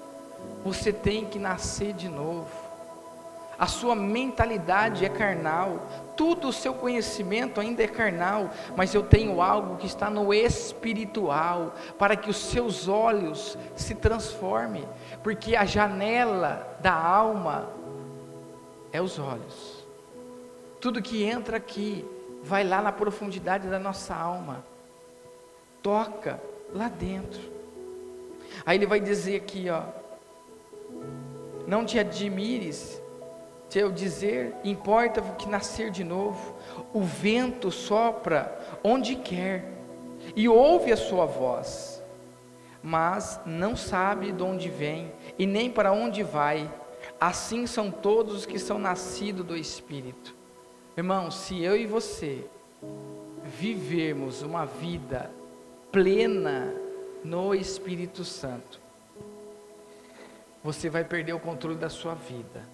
você 0.63 0.93
tem 0.93 1.25
que 1.25 1.39
nascer 1.39 1.93
de 1.93 2.07
novo 2.07 2.45
a 3.57 3.67
sua 3.67 3.95
mentalidade 3.95 5.05
é 5.05 5.09
carnal, 5.09 5.87
tudo 6.15 6.47
o 6.47 6.53
seu 6.53 6.73
conhecimento 6.73 7.59
ainda 7.59 7.83
é 7.83 7.87
carnal, 7.87 8.49
mas 8.75 8.93
eu 8.93 9.03
tenho 9.03 9.41
algo 9.41 9.77
que 9.77 9.85
está 9.85 10.09
no 10.09 10.33
espiritual, 10.33 11.73
para 11.97 12.15
que 12.15 12.29
os 12.29 12.37
seus 12.37 12.87
olhos 12.87 13.57
se 13.75 13.95
transformem, 13.95 14.87
porque 15.21 15.55
a 15.55 15.65
janela 15.65 16.77
da 16.81 16.93
alma 16.93 17.69
é 18.91 19.01
os 19.01 19.19
olhos. 19.19 19.85
Tudo 20.79 21.01
que 21.01 21.23
entra 21.23 21.57
aqui 21.57 22.05
vai 22.43 22.63
lá 22.63 22.81
na 22.81 22.91
profundidade 22.91 23.67
da 23.67 23.79
nossa 23.79 24.15
alma, 24.15 24.63
toca 25.81 26.39
lá 26.73 26.89
dentro. 26.89 27.41
Aí 28.65 28.77
ele 28.77 28.85
vai 28.85 28.99
dizer 28.99 29.37
aqui, 29.37 29.67
ó, 29.69 29.83
não 31.65 31.85
te 31.85 31.97
admires 31.97 33.01
se 33.73 33.79
eu 33.79 33.91
dizer, 33.91 34.53
importa 34.63 35.19
que 35.35 35.49
nascer 35.49 35.89
de 35.89 36.03
novo, 36.03 36.55
o 36.93 37.01
vento 37.01 37.71
sopra 37.71 38.55
onde 38.83 39.15
quer 39.15 39.65
e 40.35 40.47
ouve 40.47 40.91
a 40.91 40.95
sua 40.95 41.25
voz, 41.25 41.99
mas 42.83 43.39
não 43.47 43.75
sabe 43.75 44.31
de 44.31 44.43
onde 44.43 44.69
vem 44.69 45.11
e 45.39 45.47
nem 45.47 45.71
para 45.71 45.91
onde 45.91 46.21
vai. 46.21 46.71
Assim 47.19 47.65
são 47.65 47.89
todos 47.89 48.35
os 48.35 48.45
que 48.45 48.59
são 48.59 48.77
nascidos 48.77 49.43
do 49.43 49.57
Espírito. 49.57 50.35
Irmão, 50.95 51.31
se 51.31 51.59
eu 51.63 51.75
e 51.75 51.87
você 51.87 52.45
vivermos 53.43 54.43
uma 54.43 54.67
vida 54.67 55.31
plena 55.91 56.75
no 57.23 57.55
Espírito 57.55 58.23
Santo, 58.23 58.79
você 60.63 60.91
vai 60.91 61.03
perder 61.03 61.33
o 61.33 61.39
controle 61.39 61.75
da 61.75 61.89
sua 61.89 62.13
vida 62.13 62.72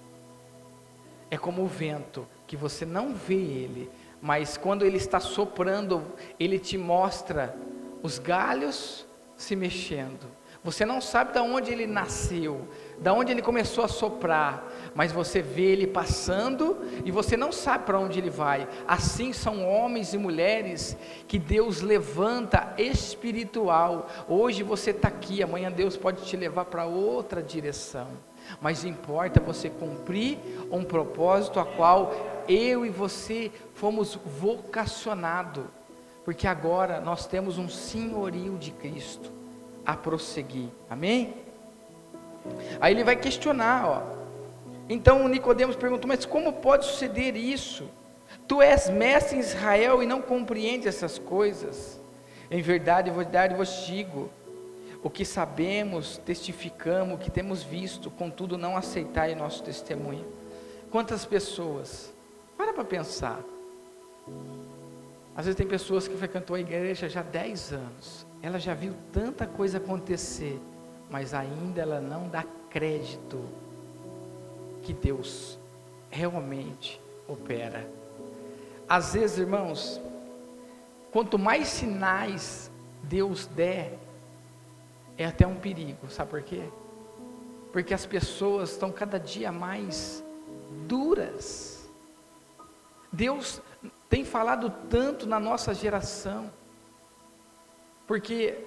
é 1.31 1.37
como 1.37 1.63
o 1.63 1.67
vento, 1.67 2.27
que 2.47 2.57
você 2.57 2.85
não 2.85 3.13
vê 3.13 3.35
ele, 3.35 3.89
mas 4.21 4.57
quando 4.57 4.85
ele 4.85 4.97
está 4.97 5.19
soprando, 5.19 6.03
ele 6.39 6.59
te 6.59 6.77
mostra 6.77 7.55
os 8.01 8.17
galhos 8.17 9.05
se 9.35 9.55
mexendo. 9.55 10.39
Você 10.61 10.85
não 10.85 10.99
sabe 10.99 11.31
de 11.31 11.39
onde 11.39 11.71
ele 11.71 11.87
nasceu, 11.87 12.67
de 12.99 13.09
onde 13.09 13.31
ele 13.31 13.41
começou 13.41 13.81
a 13.81 13.87
soprar, 13.87 14.67
mas 14.93 15.09
você 15.09 15.41
vê 15.41 15.71
ele 15.71 15.87
passando 15.87 16.77
e 17.05 17.11
você 17.11 17.37
não 17.37 17.49
sabe 17.49 17.85
para 17.85 17.97
onde 17.97 18.19
ele 18.19 18.29
vai. 18.29 18.67
Assim 18.85 19.31
são 19.31 19.65
homens 19.65 20.13
e 20.13 20.17
mulheres 20.17 20.97
que 21.29 21.39
Deus 21.39 21.79
levanta 21.79 22.73
espiritual. 22.77 24.09
Hoje 24.27 24.61
você 24.61 24.91
está 24.91 25.07
aqui, 25.07 25.41
amanhã 25.41 25.71
Deus 25.71 25.95
pode 25.95 26.25
te 26.25 26.35
levar 26.35 26.65
para 26.65 26.85
outra 26.85 27.41
direção 27.41 28.28
mas 28.61 28.83
importa 28.83 29.39
você 29.39 29.69
cumprir 29.69 30.37
um 30.71 30.83
propósito 30.83 31.59
a 31.59 31.65
qual 31.65 32.13
eu 32.47 32.85
e 32.85 32.89
você 32.89 33.51
fomos 33.73 34.15
vocacionados, 34.39 35.65
porque 36.25 36.47
agora 36.47 36.99
nós 36.99 37.25
temos 37.25 37.57
um 37.57 37.69
senhorio 37.69 38.57
de 38.57 38.71
Cristo 38.71 39.31
a 39.85 39.95
prosseguir. 39.95 40.69
Amém? 40.89 41.33
Aí 42.79 42.93
ele 42.93 43.03
vai 43.03 43.15
questionar, 43.15 43.87
ó. 43.87 44.19
Então 44.87 45.27
Nicodemos 45.27 45.75
perguntou: 45.75 46.07
"Mas 46.07 46.25
como 46.25 46.53
pode 46.53 46.85
suceder 46.85 47.35
isso? 47.35 47.89
Tu 48.47 48.61
és 48.61 48.89
mestre 48.89 49.37
em 49.37 49.39
Israel 49.39 50.01
e 50.01 50.05
não 50.07 50.21
compreende 50.21 50.87
essas 50.87 51.19
coisas. 51.19 51.99
Em 52.49 52.61
verdade, 52.61 53.09
em 53.09 53.13
verdade 53.13 53.53
vos 53.53 53.85
digo: 53.85 54.29
o 55.01 55.09
que 55.09 55.23
sabemos, 55.23 56.17
testificamos, 56.17 57.15
o 57.15 57.17
que 57.17 57.31
temos 57.31 57.63
visto, 57.63 58.11
contudo 58.11 58.57
não 58.57 58.75
aceitai 58.75 59.33
nosso 59.33 59.63
testemunho. 59.63 60.25
Quantas 60.91 61.25
pessoas, 61.25 62.13
para 62.57 62.73
para 62.73 62.83
pensar, 62.83 63.39
às 65.35 65.45
vezes 65.45 65.55
tem 65.55 65.67
pessoas 65.67 66.07
que 66.07 66.17
frequentou 66.17 66.55
a 66.55 66.59
igreja 66.59 67.07
já 67.07 67.21
há 67.21 67.23
10 67.23 67.73
anos, 67.73 68.27
ela 68.41 68.59
já 68.59 68.73
viu 68.73 68.93
tanta 69.13 69.47
coisa 69.47 69.77
acontecer, 69.77 70.59
mas 71.09 71.33
ainda 71.33 71.81
ela 71.81 72.01
não 72.01 72.27
dá 72.27 72.43
crédito 72.69 73.39
que 74.81 74.93
Deus 74.93 75.57
realmente 76.09 76.99
opera. 77.27 77.89
Às 78.87 79.13
vezes, 79.13 79.37
irmãos, 79.37 80.01
quanto 81.11 81.37
mais 81.37 81.67
sinais 81.67 82.71
Deus 83.03 83.45
der, 83.45 83.97
é 85.19 85.25
até 85.25 85.45
um 85.45 85.57
perigo, 85.57 86.09
sabe 86.09 86.29
por 86.29 86.41
quê? 86.41 86.63
Porque 87.73 87.93
as 87.93 88.05
pessoas 88.05 88.71
estão 88.71 88.89
cada 88.89 89.19
dia 89.19 89.51
mais 89.51 90.23
duras. 90.87 91.89
Deus 93.11 93.61
tem 94.09 94.23
falado 94.23 94.73
tanto 94.89 95.27
na 95.27 95.37
nossa 95.37 95.73
geração, 95.73 96.49
porque 98.07 98.63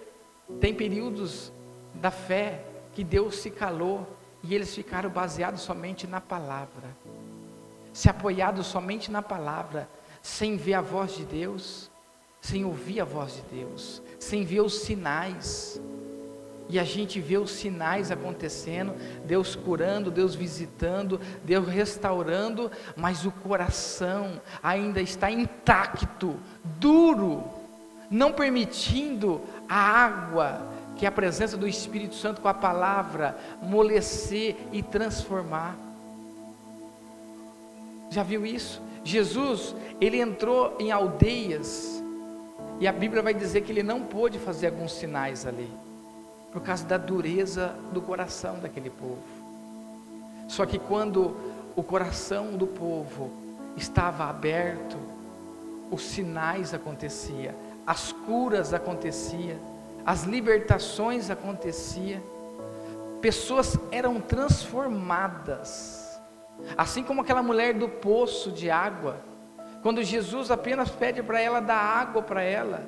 tem 0.60 0.74
períodos 0.74 1.50
da 1.94 2.10
fé 2.10 2.66
que 2.92 3.02
Deus 3.02 3.36
se 3.36 3.50
calou 3.50 4.06
e 4.42 4.54
eles 4.54 4.74
ficaram 4.74 5.08
baseados 5.08 5.62
somente 5.62 6.06
na 6.06 6.20
palavra, 6.20 6.94
se 7.94 8.10
apoiados 8.10 8.66
somente 8.66 9.10
na 9.10 9.22
palavra, 9.22 9.88
sem 10.20 10.58
ver 10.58 10.74
a 10.74 10.82
voz 10.82 11.16
de 11.16 11.24
Deus, 11.24 11.90
sem 12.42 12.62
ouvir 12.62 13.00
a 13.00 13.04
voz 13.06 13.36
de 13.36 13.42
Deus, 13.42 14.02
sem 14.18 14.44
ver 14.44 14.60
os 14.60 14.80
sinais 14.80 15.80
e 16.72 16.78
a 16.78 16.84
gente 16.84 17.20
vê 17.20 17.36
os 17.36 17.50
sinais 17.50 18.10
acontecendo, 18.10 18.94
Deus 19.26 19.54
curando, 19.54 20.10
Deus 20.10 20.34
visitando, 20.34 21.20
Deus 21.44 21.68
restaurando, 21.68 22.70
mas 22.96 23.26
o 23.26 23.30
coração 23.30 24.40
ainda 24.62 24.98
está 24.98 25.30
intacto, 25.30 26.34
duro, 26.80 27.44
não 28.10 28.32
permitindo 28.32 29.42
a 29.68 29.76
água, 29.76 30.66
que 30.96 31.04
é 31.04 31.08
a 31.10 31.12
presença 31.12 31.58
do 31.58 31.68
Espírito 31.68 32.14
Santo 32.14 32.40
com 32.40 32.48
a 32.48 32.54
palavra, 32.54 33.36
molecer 33.60 34.56
e 34.72 34.82
transformar. 34.82 35.76
Já 38.08 38.22
viu 38.22 38.46
isso? 38.46 38.80
Jesus, 39.04 39.74
ele 40.00 40.22
entrou 40.22 40.74
em 40.80 40.90
aldeias, 40.90 42.02
e 42.80 42.88
a 42.88 42.92
Bíblia 42.92 43.20
vai 43.20 43.34
dizer 43.34 43.60
que 43.60 43.70
ele 43.70 43.82
não 43.82 44.00
pôde 44.00 44.38
fazer 44.38 44.68
alguns 44.68 44.94
sinais 44.94 45.46
ali 45.46 45.81
por 46.52 46.62
causa 46.62 46.84
da 46.84 46.98
dureza 46.98 47.74
do 47.92 48.02
coração 48.02 48.58
daquele 48.60 48.90
povo. 48.90 49.22
Só 50.46 50.66
que 50.66 50.78
quando 50.78 51.34
o 51.74 51.82
coração 51.82 52.56
do 52.56 52.66
povo 52.66 53.30
estava 53.76 54.26
aberto, 54.26 54.96
os 55.90 56.02
sinais 56.02 56.74
aconteciam, 56.74 57.54
as 57.86 58.12
curas 58.12 58.74
aconteciam, 58.74 59.58
as 60.04 60.24
libertações 60.24 61.30
aconteciam, 61.30 62.20
pessoas 63.20 63.78
eram 63.90 64.20
transformadas, 64.20 66.20
assim 66.76 67.02
como 67.02 67.22
aquela 67.22 67.42
mulher 67.42 67.74
do 67.74 67.88
poço 67.88 68.50
de 68.50 68.70
água, 68.70 69.16
quando 69.82 70.02
Jesus 70.02 70.50
apenas 70.50 70.90
pede 70.90 71.22
para 71.22 71.40
ela 71.40 71.60
dar 71.60 71.76
água 71.76 72.22
para 72.22 72.42
ela, 72.42 72.82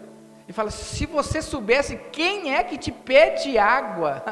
e 0.48 0.52
fala: 0.52 0.70
se 0.70 1.06
você 1.06 1.40
soubesse 1.40 1.96
quem 2.12 2.54
é 2.54 2.62
que 2.62 2.76
te 2.76 2.92
pede 2.92 3.58
água, 3.58 4.22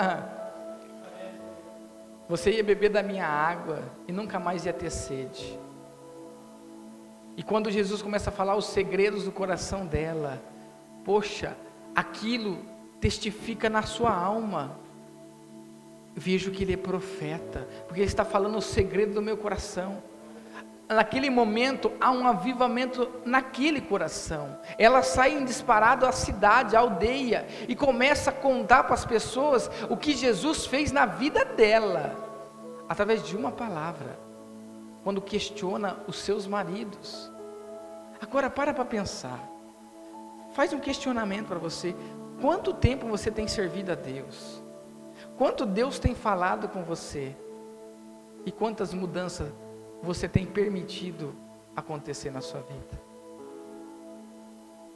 você 2.28 2.52
ia 2.52 2.64
beber 2.64 2.90
da 2.90 3.02
minha 3.02 3.26
água 3.26 3.82
e 4.06 4.12
nunca 4.12 4.38
mais 4.38 4.66
ia 4.66 4.72
ter 4.72 4.90
sede. 4.90 5.58
E 7.36 7.42
quando 7.42 7.70
Jesus 7.70 8.02
começa 8.02 8.28
a 8.30 8.32
falar 8.32 8.56
os 8.56 8.66
segredos 8.66 9.24
do 9.24 9.32
coração 9.32 9.86
dela, 9.86 10.42
poxa, 11.04 11.56
aquilo 11.94 12.58
testifica 13.00 13.70
na 13.70 13.82
sua 13.82 14.14
alma. 14.14 14.78
Vejo 16.14 16.50
que 16.50 16.62
ele 16.62 16.74
é 16.74 16.76
profeta, 16.76 17.66
porque 17.86 18.00
ele 18.02 18.06
está 18.06 18.22
falando 18.22 18.58
o 18.58 18.62
segredo 18.62 19.14
do 19.14 19.22
meu 19.22 19.36
coração 19.36 20.02
naquele 20.92 21.30
momento 21.30 21.92
há 22.00 22.10
um 22.10 22.26
avivamento 22.26 23.08
naquele 23.24 23.80
coração. 23.80 24.58
Ela 24.78 25.02
sai 25.02 25.32
em 25.32 25.44
disparado 25.44 26.06
à 26.06 26.12
cidade, 26.12 26.76
à 26.76 26.80
aldeia, 26.80 27.46
e 27.68 27.76
começa 27.76 28.30
a 28.30 28.32
contar 28.32 28.84
para 28.84 28.94
as 28.94 29.04
pessoas 29.04 29.70
o 29.88 29.96
que 29.96 30.12
Jesus 30.12 30.66
fez 30.66 30.90
na 30.90 31.06
vida 31.06 31.44
dela, 31.44 32.16
através 32.88 33.24
de 33.24 33.36
uma 33.36 33.52
palavra, 33.52 34.18
quando 35.04 35.20
questiona 35.20 35.98
os 36.06 36.16
seus 36.16 36.46
maridos. 36.46 37.30
Agora 38.20 38.50
para 38.50 38.74
para 38.74 38.84
pensar. 38.84 39.48
Faz 40.52 40.72
um 40.72 40.80
questionamento 40.80 41.46
para 41.46 41.58
você. 41.58 41.94
Quanto 42.40 42.74
tempo 42.74 43.06
você 43.06 43.30
tem 43.30 43.48
servido 43.48 43.92
a 43.92 43.94
Deus? 43.94 44.62
Quanto 45.36 45.64
Deus 45.64 45.98
tem 45.98 46.14
falado 46.14 46.68
com 46.68 46.82
você? 46.82 47.34
E 48.44 48.52
quantas 48.52 48.92
mudanças 48.92 49.52
você 50.02 50.28
tem 50.28 50.44
permitido 50.44 51.34
acontecer 51.76 52.30
na 52.30 52.40
sua 52.40 52.60
vida. 52.60 53.00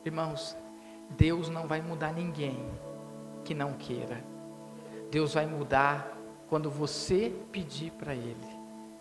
Irmãos, 0.04 0.56
Deus 1.10 1.48
não 1.48 1.66
vai 1.66 1.80
mudar 1.80 2.12
ninguém 2.12 2.68
que 3.44 3.54
não 3.54 3.72
queira. 3.74 4.22
Deus 5.10 5.34
vai 5.34 5.46
mudar 5.46 6.16
quando 6.48 6.70
você 6.70 7.32
pedir 7.52 7.92
para 7.92 8.14
Ele. 8.14 8.36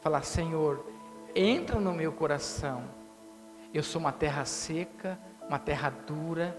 Falar, 0.01 0.23
Senhor, 0.23 0.85
entra 1.35 1.79
no 1.79 1.91
meu 1.91 2.11
coração. 2.11 2.83
Eu 3.73 3.83
sou 3.83 3.99
uma 3.99 4.11
terra 4.11 4.45
seca, 4.45 5.19
uma 5.47 5.59
terra 5.59 5.89
dura, 5.89 6.55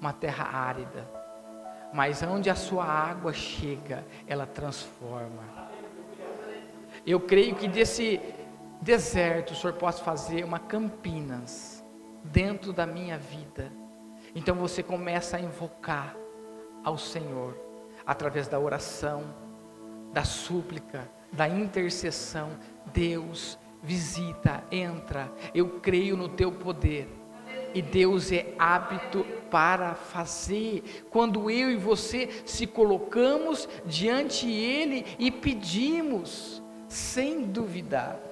uma 0.00 0.12
terra 0.12 0.44
árida. 0.44 1.08
Mas 1.92 2.22
onde 2.22 2.48
a 2.48 2.54
sua 2.54 2.84
água 2.84 3.32
chega, 3.32 4.04
ela 4.26 4.46
transforma. 4.46 5.42
Eu 7.06 7.20
creio 7.20 7.54
que 7.54 7.66
desse 7.66 8.20
deserto, 8.80 9.52
o 9.52 9.56
Senhor 9.56 9.74
possa 9.74 10.02
fazer 10.02 10.44
uma 10.44 10.58
Campinas 10.58 11.84
dentro 12.24 12.72
da 12.72 12.86
minha 12.86 13.18
vida. 13.18 13.72
Então 14.34 14.54
você 14.54 14.82
começa 14.82 15.36
a 15.36 15.40
invocar 15.40 16.16
ao 16.84 16.96
Senhor 16.96 17.56
através 18.06 18.48
da 18.48 18.58
oração, 18.58 19.24
da 20.12 20.24
súplica, 20.24 21.10
da 21.32 21.48
intercessão. 21.48 22.50
Deus 22.92 23.58
visita, 23.82 24.64
entra. 24.70 25.30
Eu 25.54 25.80
creio 25.80 26.16
no 26.16 26.28
teu 26.28 26.52
poder. 26.52 27.08
E 27.74 27.82
Deus 27.82 28.32
é 28.32 28.54
hábito 28.58 29.24
para 29.50 29.94
fazer. 29.94 31.06
Quando 31.10 31.50
eu 31.50 31.70
e 31.70 31.76
você 31.76 32.42
se 32.46 32.66
colocamos 32.66 33.68
diante 33.84 34.50
Ele 34.50 35.04
e 35.18 35.30
pedimos, 35.30 36.62
sem 36.88 37.42
duvidar. 37.42 38.27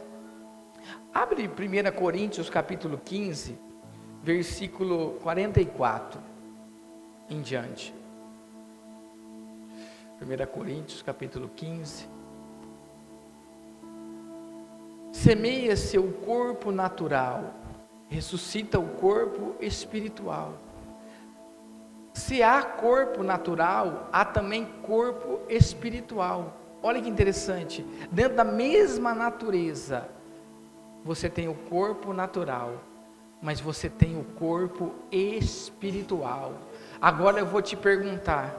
Abre 1.19 1.49
1 1.49 1.93
Coríntios 1.99 2.51
capítulo 2.51 3.01
15, 3.03 3.59
versículo 4.23 5.13
44 5.23 6.21
em 7.31 7.41
diante. 7.41 7.95
1 10.21 10.47
Coríntios 10.53 11.01
capítulo 11.01 11.49
15. 11.57 12.07
Semeia 15.11 15.75
seu 15.75 16.07
corpo 16.13 16.71
natural, 16.71 17.55
ressuscita 18.11 18.79
o 18.79 18.87
corpo 18.87 19.55
espiritual. 19.59 20.53
Se 22.13 22.43
há 22.43 22.63
corpo 22.63 23.23
natural, 23.23 24.11
há 24.13 24.23
também 24.23 24.67
corpo 24.83 25.41
espiritual. 25.49 26.55
Olha 26.83 27.01
que 27.01 27.09
interessante, 27.09 27.83
dentro 28.13 28.37
da 28.37 28.45
mesma 28.45 29.15
natureza, 29.15 30.15
você 31.07 31.31
tem 31.31 31.47
o 31.47 31.55
corpo 31.55 32.13
natural, 32.13 32.83
mas 33.41 33.61
você 33.61 33.89
tem 33.89 34.19
o 34.19 34.25
corpo 34.25 34.93
espiritual. 35.13 36.55
Agora 37.01 37.39
eu 37.39 37.47
vou 37.47 37.63
te 37.63 37.77
perguntar, 37.77 38.53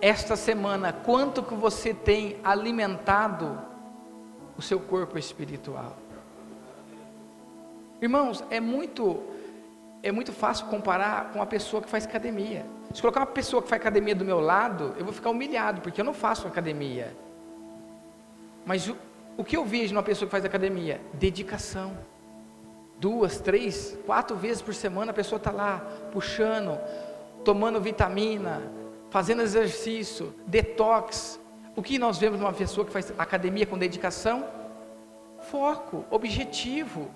esta 0.00 0.34
semana, 0.34 0.92
quanto 0.92 1.40
que 1.40 1.54
você 1.54 1.94
tem 1.94 2.36
alimentado 2.42 3.56
o 4.58 4.60
seu 4.60 4.80
corpo 4.80 5.16
espiritual? 5.16 5.96
Irmãos, 8.00 8.42
é 8.50 8.58
muito 8.58 9.22
é 10.02 10.10
muito 10.10 10.32
fácil 10.32 10.66
comparar 10.66 11.30
com 11.30 11.38
uma 11.38 11.46
pessoa 11.46 11.80
que 11.80 11.88
faz 11.88 12.04
academia. 12.04 12.66
Se 12.92 13.00
colocar 13.00 13.20
uma 13.20 13.26
pessoa 13.26 13.62
que 13.62 13.68
faz 13.68 13.80
academia 13.80 14.16
do 14.16 14.24
meu 14.24 14.40
lado, 14.40 14.96
eu 14.98 15.04
vou 15.04 15.14
ficar 15.14 15.30
humilhado, 15.30 15.80
porque 15.80 16.00
eu 16.00 16.04
não 16.04 16.12
faço 16.12 16.48
academia. 16.48 17.16
Mas 18.66 18.92
o, 19.36 19.44
que 19.44 19.56
eu 19.56 19.64
vejo 19.64 19.94
numa 19.94 20.02
pessoa 20.02 20.26
que 20.26 20.30
faz 20.32 20.44
academia? 20.44 21.00
Dedicação, 21.14 21.96
duas, 22.98 23.40
três, 23.40 23.98
quatro 24.06 24.36
vezes 24.36 24.62
por 24.62 24.74
semana 24.74 25.10
a 25.10 25.14
pessoa 25.14 25.36
está 25.36 25.50
lá 25.50 25.84
puxando, 26.12 26.78
tomando 27.44 27.80
vitamina, 27.80 28.62
fazendo 29.10 29.42
exercício, 29.42 30.34
detox. 30.46 31.40
O 31.74 31.82
que 31.82 31.98
nós 31.98 32.18
vemos 32.18 32.38
numa 32.38 32.52
pessoa 32.52 32.84
que 32.84 32.92
faz 32.92 33.12
academia 33.18 33.66
com 33.66 33.78
dedicação? 33.78 34.46
Foco, 35.50 36.04
objetivo. 36.10 37.10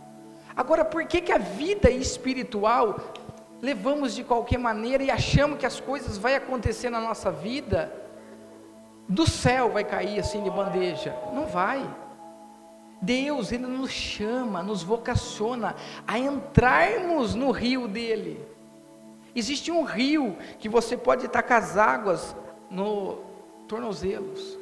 Agora, 0.57 0.85
por 0.85 1.05
que, 1.07 1.21
que 1.21 1.33
a 1.33 1.39
vida 1.39 1.91
espiritual 1.91 2.97
levamos 3.61 4.15
de 4.15 4.25
qualquer 4.25 4.59
maneira 4.59 5.03
e 5.03 5.11
achamos 5.11 5.59
que 5.59 5.67
as 5.67 5.79
coisas 5.79 6.17
vão 6.17 6.35
acontecer 6.35 6.91
na 6.91 7.01
nossa 7.01 7.31
vida? 7.31 7.93
Do 9.09 9.29
céu 9.29 9.71
vai 9.71 9.85
cair 9.85 10.19
assim 10.19 10.43
de 10.43 10.51
bandeja? 10.51 11.15
Não 11.33 11.47
vai. 11.47 11.87
Deus, 13.01 13.53
Ele 13.53 13.67
nos 13.67 13.91
chama, 13.91 14.63
nos 14.63 14.83
vocaciona 14.83 15.75
a 16.07 16.19
entrarmos 16.19 17.35
no 17.35 17.51
rio 17.51 17.87
dele. 17.87 18.41
Existe 19.35 19.71
um 19.71 19.85
rio 19.85 20.37
que 20.59 20.69
você 20.69 20.97
pode 20.97 21.27
estar 21.27 21.43
com 21.43 21.55
as 21.55 21.77
águas 21.77 22.35
no 22.71 23.19
tornozelos, 23.69 24.59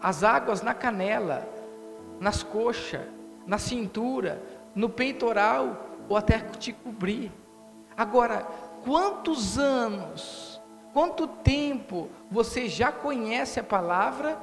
as 0.00 0.22
águas 0.22 0.60
na 0.62 0.74
canela, 0.74 1.48
nas 2.20 2.42
coxas, 2.42 3.00
na 3.46 3.58
cintura, 3.58 4.42
no 4.74 4.88
peitoral 4.88 5.86
ou 6.08 6.16
até 6.16 6.38
te 6.38 6.72
cobrir. 6.72 7.32
Agora, 7.96 8.46
quantos 8.84 9.58
anos, 9.58 10.60
quanto 10.92 11.26
tempo 11.26 12.08
você 12.30 12.68
já 12.68 12.92
conhece 12.92 13.60
a 13.60 13.64
palavra 13.64 14.38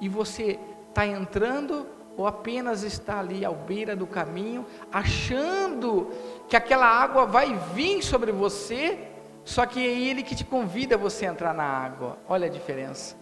e 0.00 0.08
você 0.08 0.58
está 0.88 1.06
entrando 1.06 1.86
ou 2.16 2.26
apenas 2.26 2.82
está 2.82 3.18
ali 3.18 3.44
à 3.44 3.50
beira 3.50 3.96
do 3.96 4.06
caminho, 4.06 4.64
achando 4.92 6.10
que 6.48 6.56
aquela 6.56 6.86
água 6.86 7.26
vai 7.26 7.54
vir 7.74 8.02
sobre 8.02 8.30
você, 8.30 8.98
só 9.44 9.66
que 9.66 9.80
é 9.80 9.90
Ele 9.90 10.22
que 10.22 10.34
te 10.34 10.44
convida 10.44 10.94
a 10.94 10.98
você 10.98 11.26
entrar 11.26 11.52
na 11.52 11.64
água. 11.64 12.18
Olha 12.28 12.46
a 12.46 12.50
diferença. 12.50 13.16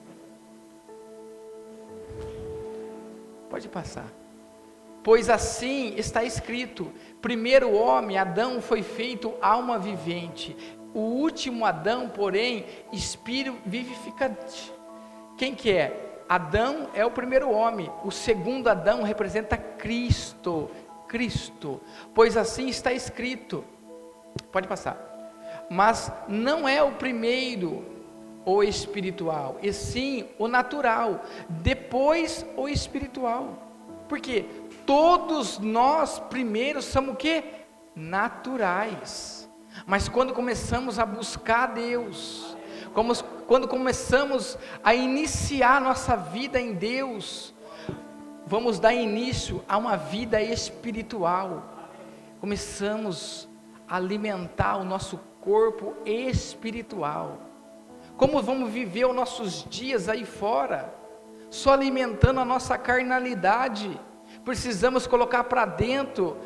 Pode 3.48 3.68
passar. 3.68 4.07
Pois 5.02 5.28
assim 5.28 5.94
está 5.96 6.22
escrito: 6.22 6.92
primeiro 7.20 7.72
homem, 7.72 8.18
Adão, 8.18 8.61
foi 8.61 8.83
feito 8.83 9.35
alma 9.40 9.78
vivente, 9.78 10.57
o 10.94 11.00
último 11.00 11.64
Adão, 11.64 12.09
porém, 12.09 12.66
espírito 12.92 13.57
vivificante. 13.64 14.72
Quem 15.37 15.55
que 15.55 15.70
é? 15.72 16.12
Adão 16.35 16.88
é 16.95 17.05
o 17.05 17.11
primeiro 17.11 17.51
homem, 17.51 17.92
o 18.03 18.11
segundo 18.11 18.68
Adão 18.68 19.03
representa 19.03 19.55
Cristo, 19.55 20.71
Cristo, 21.07 21.79
pois 22.14 22.38
assim 22.38 22.68
está 22.68 22.90
escrito. 22.90 23.62
Pode 24.51 24.66
passar. 24.66 24.97
Mas 25.68 26.11
não 26.27 26.66
é 26.66 26.83
o 26.83 26.92
primeiro 26.92 27.85
o 28.47 28.62
espiritual, 28.62 29.59
e 29.62 29.75
sim 29.75 30.27
o 30.38 30.49
natural, 30.49 31.23
depois 31.51 32.47
o 32.57 32.66
espiritual. 32.66 33.71
Porque 34.09 34.47
todos 34.87 35.59
nós 35.59 36.18
primeiros 36.18 36.87
somos 36.87 37.12
o 37.12 37.16
que? 37.16 37.45
Naturais. 37.95 39.47
Mas 39.85 40.09
quando 40.09 40.33
começamos 40.33 40.99
a 40.99 41.05
buscar 41.05 41.66
Deus, 41.66 42.57
como, 42.95 43.12
quando 43.53 43.69
começamos 43.69 44.57
a 44.83 44.95
iniciar 44.95 45.79
nossa 45.79 46.17
vida 46.17 46.59
em 46.59 46.73
Deus, 46.73 47.53
vamos 48.47 48.79
dar 48.79 48.95
início 48.95 49.62
a 49.69 49.77
uma 49.77 49.95
vida 49.95 50.41
espiritual. 50.41 51.62
Começamos 52.41 53.47
a 53.87 53.97
alimentar 53.97 54.79
o 54.79 54.85
nosso 54.85 55.21
corpo 55.43 55.93
espiritual. 56.07 57.41
Como 58.17 58.41
vamos 58.41 58.71
viver 58.71 59.05
os 59.05 59.15
nossos 59.15 59.67
dias 59.69 60.09
aí 60.09 60.25
fora? 60.25 60.95
Só 61.51 61.75
alimentando 61.75 62.41
a 62.41 62.47
nossa 62.47 62.79
carnalidade. 62.79 64.01
Precisamos 64.47 65.07
colocar 65.07 65.45
para 65.45 65.67
dentro 65.67 66.38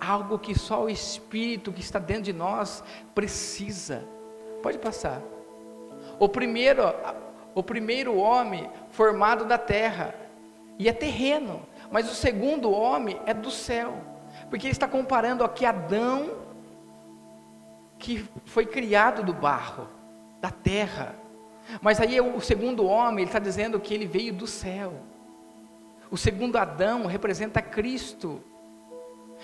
algo 0.00 0.36
que 0.36 0.58
só 0.58 0.82
o 0.82 0.90
Espírito 0.90 1.72
que 1.72 1.80
está 1.80 2.00
dentro 2.00 2.24
de 2.24 2.32
nós 2.32 2.82
precisa. 3.14 4.04
Pode 4.60 4.78
passar. 4.78 5.22
O 6.18 6.28
primeiro, 6.28 6.82
o 7.54 7.62
primeiro 7.62 8.16
homem 8.16 8.68
formado 8.90 9.44
da 9.44 9.58
terra, 9.58 10.14
e 10.78 10.88
é 10.88 10.92
terreno, 10.92 11.62
mas 11.90 12.10
o 12.10 12.14
segundo 12.14 12.70
homem 12.70 13.20
é 13.26 13.34
do 13.34 13.50
céu, 13.50 13.94
porque 14.50 14.66
ele 14.66 14.72
está 14.72 14.88
comparando 14.88 15.44
aqui 15.44 15.64
Adão, 15.64 16.30
que 17.98 18.28
foi 18.44 18.66
criado 18.66 19.22
do 19.22 19.32
barro, 19.32 19.88
da 20.40 20.50
terra, 20.50 21.14
mas 21.80 22.00
aí 22.00 22.20
o 22.20 22.40
segundo 22.40 22.84
homem, 22.84 23.20
ele 23.20 23.26
está 23.26 23.38
dizendo 23.38 23.80
que 23.80 23.94
ele 23.94 24.06
veio 24.06 24.32
do 24.32 24.46
céu. 24.46 24.92
O 26.10 26.16
segundo 26.16 26.56
Adão 26.56 27.06
representa 27.06 27.62
Cristo. 27.62 28.42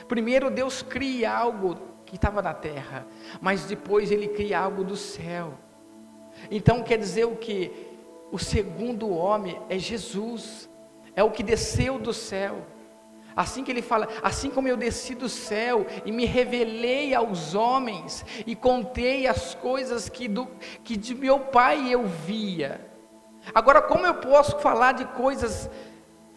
Primeiro 0.06 0.50
Deus 0.50 0.82
cria 0.82 1.32
algo 1.32 1.76
que 2.04 2.16
estava 2.16 2.42
na 2.42 2.52
terra, 2.52 3.06
mas 3.40 3.64
depois 3.64 4.10
ele 4.10 4.28
cria 4.28 4.60
algo 4.60 4.84
do 4.84 4.96
céu. 4.96 5.54
Então 6.50 6.82
quer 6.82 6.98
dizer 6.98 7.24
o 7.24 7.36
que? 7.36 7.88
O 8.30 8.38
segundo 8.38 9.10
homem 9.10 9.60
é 9.68 9.78
Jesus, 9.78 10.70
é 11.16 11.24
o 11.24 11.30
que 11.30 11.42
desceu 11.42 11.98
do 11.98 12.12
céu. 12.12 12.64
Assim 13.34 13.64
que 13.64 13.70
ele 13.70 13.82
fala, 13.82 14.08
assim 14.22 14.50
como 14.50 14.68
eu 14.68 14.76
desci 14.76 15.14
do 15.14 15.28
céu 15.28 15.86
e 16.04 16.12
me 16.12 16.24
revelei 16.26 17.14
aos 17.14 17.54
homens 17.54 18.24
e 18.46 18.54
contei 18.54 19.26
as 19.26 19.54
coisas 19.54 20.08
que, 20.08 20.28
do, 20.28 20.48
que 20.82 20.96
de 20.96 21.14
meu 21.14 21.38
pai 21.38 21.88
eu 21.92 22.06
via. 22.06 22.86
Agora, 23.54 23.80
como 23.80 24.06
eu 24.06 24.14
posso 24.14 24.58
falar 24.58 24.92
de 24.92 25.04
coisas 25.06 25.70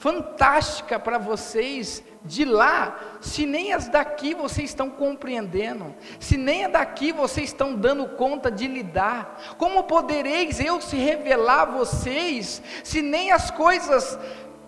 fantásticas 0.04 1.02
para 1.02 1.18
vocês 1.18 2.04
de 2.26 2.44
lá, 2.44 3.18
se 3.22 3.46
nem 3.46 3.72
as 3.72 3.88
daqui 3.88 4.34
vocês 4.34 4.70
estão 4.70 4.90
compreendendo, 4.90 5.96
se 6.20 6.36
nem 6.36 6.66
a 6.66 6.68
daqui 6.68 7.14
vocês 7.14 7.52
estão 7.52 7.74
dando 7.74 8.10
conta 8.10 8.52
de 8.52 8.68
lidar, 8.68 9.56
como 9.58 9.84
podereis 9.84 10.60
eu 10.60 10.82
se 10.82 10.98
revelar 10.98 11.62
a 11.62 11.72
vocês, 11.78 12.62
se 12.84 13.02
nem 13.02 13.32
as 13.32 13.50
coisas 13.50 14.20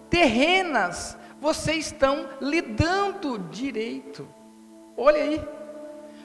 terrenas 0.10 1.18
vocês 1.42 1.88
estão 1.88 2.30
lidando 2.40 3.38
direito? 3.38 4.26
Olha 4.96 5.22
aí, 5.22 5.44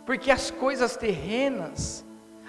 porque 0.06 0.30
as 0.30 0.52
coisas 0.52 0.96
terrenas, 0.96 2.06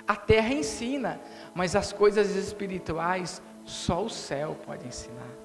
a 0.07 0.15
terra 0.15 0.53
ensina, 0.53 1.19
mas 1.55 1.75
as 1.75 1.91
coisas 1.91 2.35
espirituais, 2.35 3.41
só 3.65 4.03
o 4.03 4.09
céu 4.11 4.55
pode 4.63 4.87
ensinar. 4.87 5.40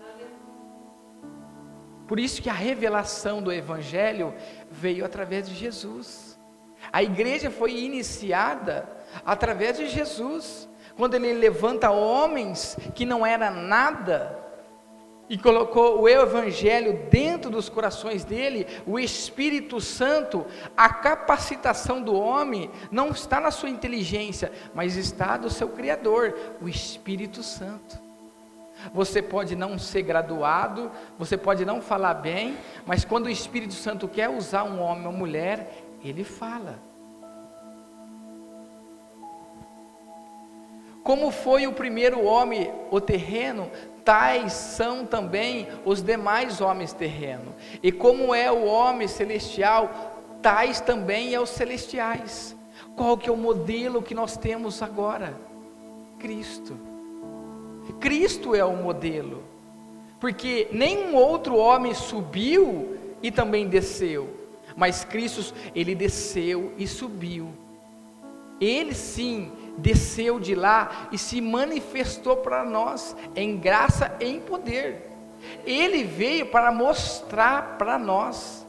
Por 2.07 2.21
isso 2.21 2.41
que 2.41 2.49
a 2.49 2.55
revelação 2.55 3.43
do 3.43 3.53
Evangelho 3.53 4.33
veio 4.71 5.05
através 5.05 5.49
de 5.49 5.55
Jesus. 5.55 6.39
A 6.93 7.03
igreja 7.03 7.51
foi 7.51 7.77
iniciada 7.77 8.89
através 9.25 9.77
de 9.77 9.89
Jesus. 9.89 10.69
Quando 10.97 11.15
ele 11.15 11.33
levanta 11.35 11.91
homens 11.91 12.77
que 12.95 13.05
não 13.05 13.27
era 13.27 13.51
nada 13.51 14.47
e 15.29 15.37
colocou 15.37 16.01
o 16.01 16.09
evangelho 16.09 17.09
dentro 17.11 17.51
dos 17.51 17.69
corações 17.69 18.25
dele, 18.25 18.67
o 18.87 18.99
Espírito 18.99 19.81
Santo, 19.81 20.47
a 20.77 20.89
capacitação 20.89 22.01
do 22.01 22.15
homem 22.15 22.71
não 22.91 23.09
está 23.09 23.41
na 23.41 23.51
sua 23.51 23.69
inteligência, 23.69 24.53
mas 24.73 24.97
está 24.97 25.37
do 25.37 25.51
seu 25.51 25.69
criador, 25.69 26.57
o 26.63 26.69
Espírito 26.69 27.43
Santo. 27.43 28.06
Você 28.93 29.23
pode 29.23 29.55
não 29.57 29.79
ser 29.79 30.03
graduado, 30.03 30.91
você 31.19 31.37
pode 31.37 31.65
não 31.65 31.81
falar 31.81 32.15
bem, 32.15 32.57
mas 32.85 33.05
quando 33.05 33.27
o 33.27 33.31
Espírito 33.31 33.75
Santo 33.75 34.09
quer 34.09 34.29
usar 34.29 34.65
um 34.65 34.81
homem 34.81 35.07
ou 35.07 35.13
mulher, 35.13 35.85
ele 36.03 36.25
fala. 36.25 36.79
Como 41.03 41.31
foi 41.31 41.67
o 41.67 41.73
primeiro 41.73 42.25
homem, 42.25 42.73
o 42.91 43.01
terreno, 43.01 43.71
tais 44.05 44.53
são 44.53 45.07
também 45.07 45.69
os 45.85 46.03
demais 46.03 46.61
homens 46.61 46.93
terrenos. 46.93 47.55
E 47.83 47.93
como 47.93 48.35
é 48.35 48.51
o 48.51 48.65
homem 48.65 49.07
celestial, 49.07 50.15
tais 50.43 50.81
também 50.81 51.35
é 51.35 51.41
os 51.41 51.51
celestiais. 51.51 52.57
Qual 52.97 53.17
que 53.17 53.29
é 53.29 53.33
o 53.33 53.37
modelo 53.37 54.03
que 54.03 54.15
nós 54.15 54.37
temos 54.37 54.83
agora? 54.83 55.37
Cristo. 56.19 56.96
Cristo 57.95 58.55
é 58.55 58.65
o 58.65 58.77
modelo, 58.77 59.43
porque 60.21 60.69
nenhum 60.73 61.15
outro 61.15 61.57
homem 61.57 61.95
subiu 61.95 62.97
e 63.23 63.31
também 63.31 63.69
desceu, 63.69 64.29
mas 64.77 65.05
Cristo, 65.05 65.55
ele 65.75 65.95
desceu 65.95 66.73
e 66.77 66.87
subiu. 66.87 67.49
Ele 68.61 68.95
sim 68.95 69.53
desceu 69.77 70.41
de 70.41 70.55
lá 70.55 71.09
e 71.13 71.19
se 71.19 71.41
manifestou 71.41 72.39
para 72.39 72.65
nós 72.65 73.17
em 73.35 73.57
graça 73.57 74.17
e 74.21 74.27
em 74.27 74.41
poder. 74.41 75.11
Ele 75.65 76.03
veio 76.05 76.47
para 76.47 76.73
mostrar 76.73 77.77
para 77.77 77.99
nós 77.99 78.67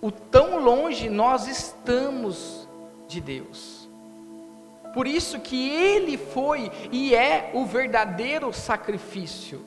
o 0.00 0.10
tão 0.10 0.60
longe 0.60 1.08
nós 1.08 1.46
estamos 1.48 2.68
de 3.08 3.20
Deus. 3.20 3.77
Por 4.98 5.06
isso 5.06 5.38
que 5.38 5.70
Ele 5.70 6.18
foi 6.18 6.72
e 6.90 7.14
é 7.14 7.52
o 7.54 7.64
verdadeiro 7.64 8.52
sacrifício. 8.52 9.64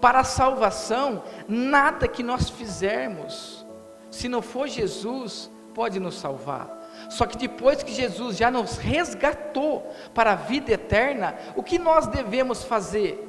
Para 0.00 0.18
a 0.18 0.24
salvação, 0.24 1.22
nada 1.46 2.08
que 2.08 2.20
nós 2.20 2.50
fizermos, 2.50 3.64
se 4.10 4.28
não 4.28 4.42
for 4.42 4.66
Jesus, 4.66 5.48
pode 5.72 6.00
nos 6.00 6.16
salvar. 6.16 6.68
Só 7.08 7.26
que 7.26 7.36
depois 7.36 7.84
que 7.84 7.92
Jesus 7.94 8.36
já 8.36 8.50
nos 8.50 8.76
resgatou 8.76 9.88
para 10.12 10.32
a 10.32 10.34
vida 10.34 10.72
eterna, 10.72 11.36
o 11.54 11.62
que 11.62 11.78
nós 11.78 12.08
devemos 12.08 12.64
fazer? 12.64 13.24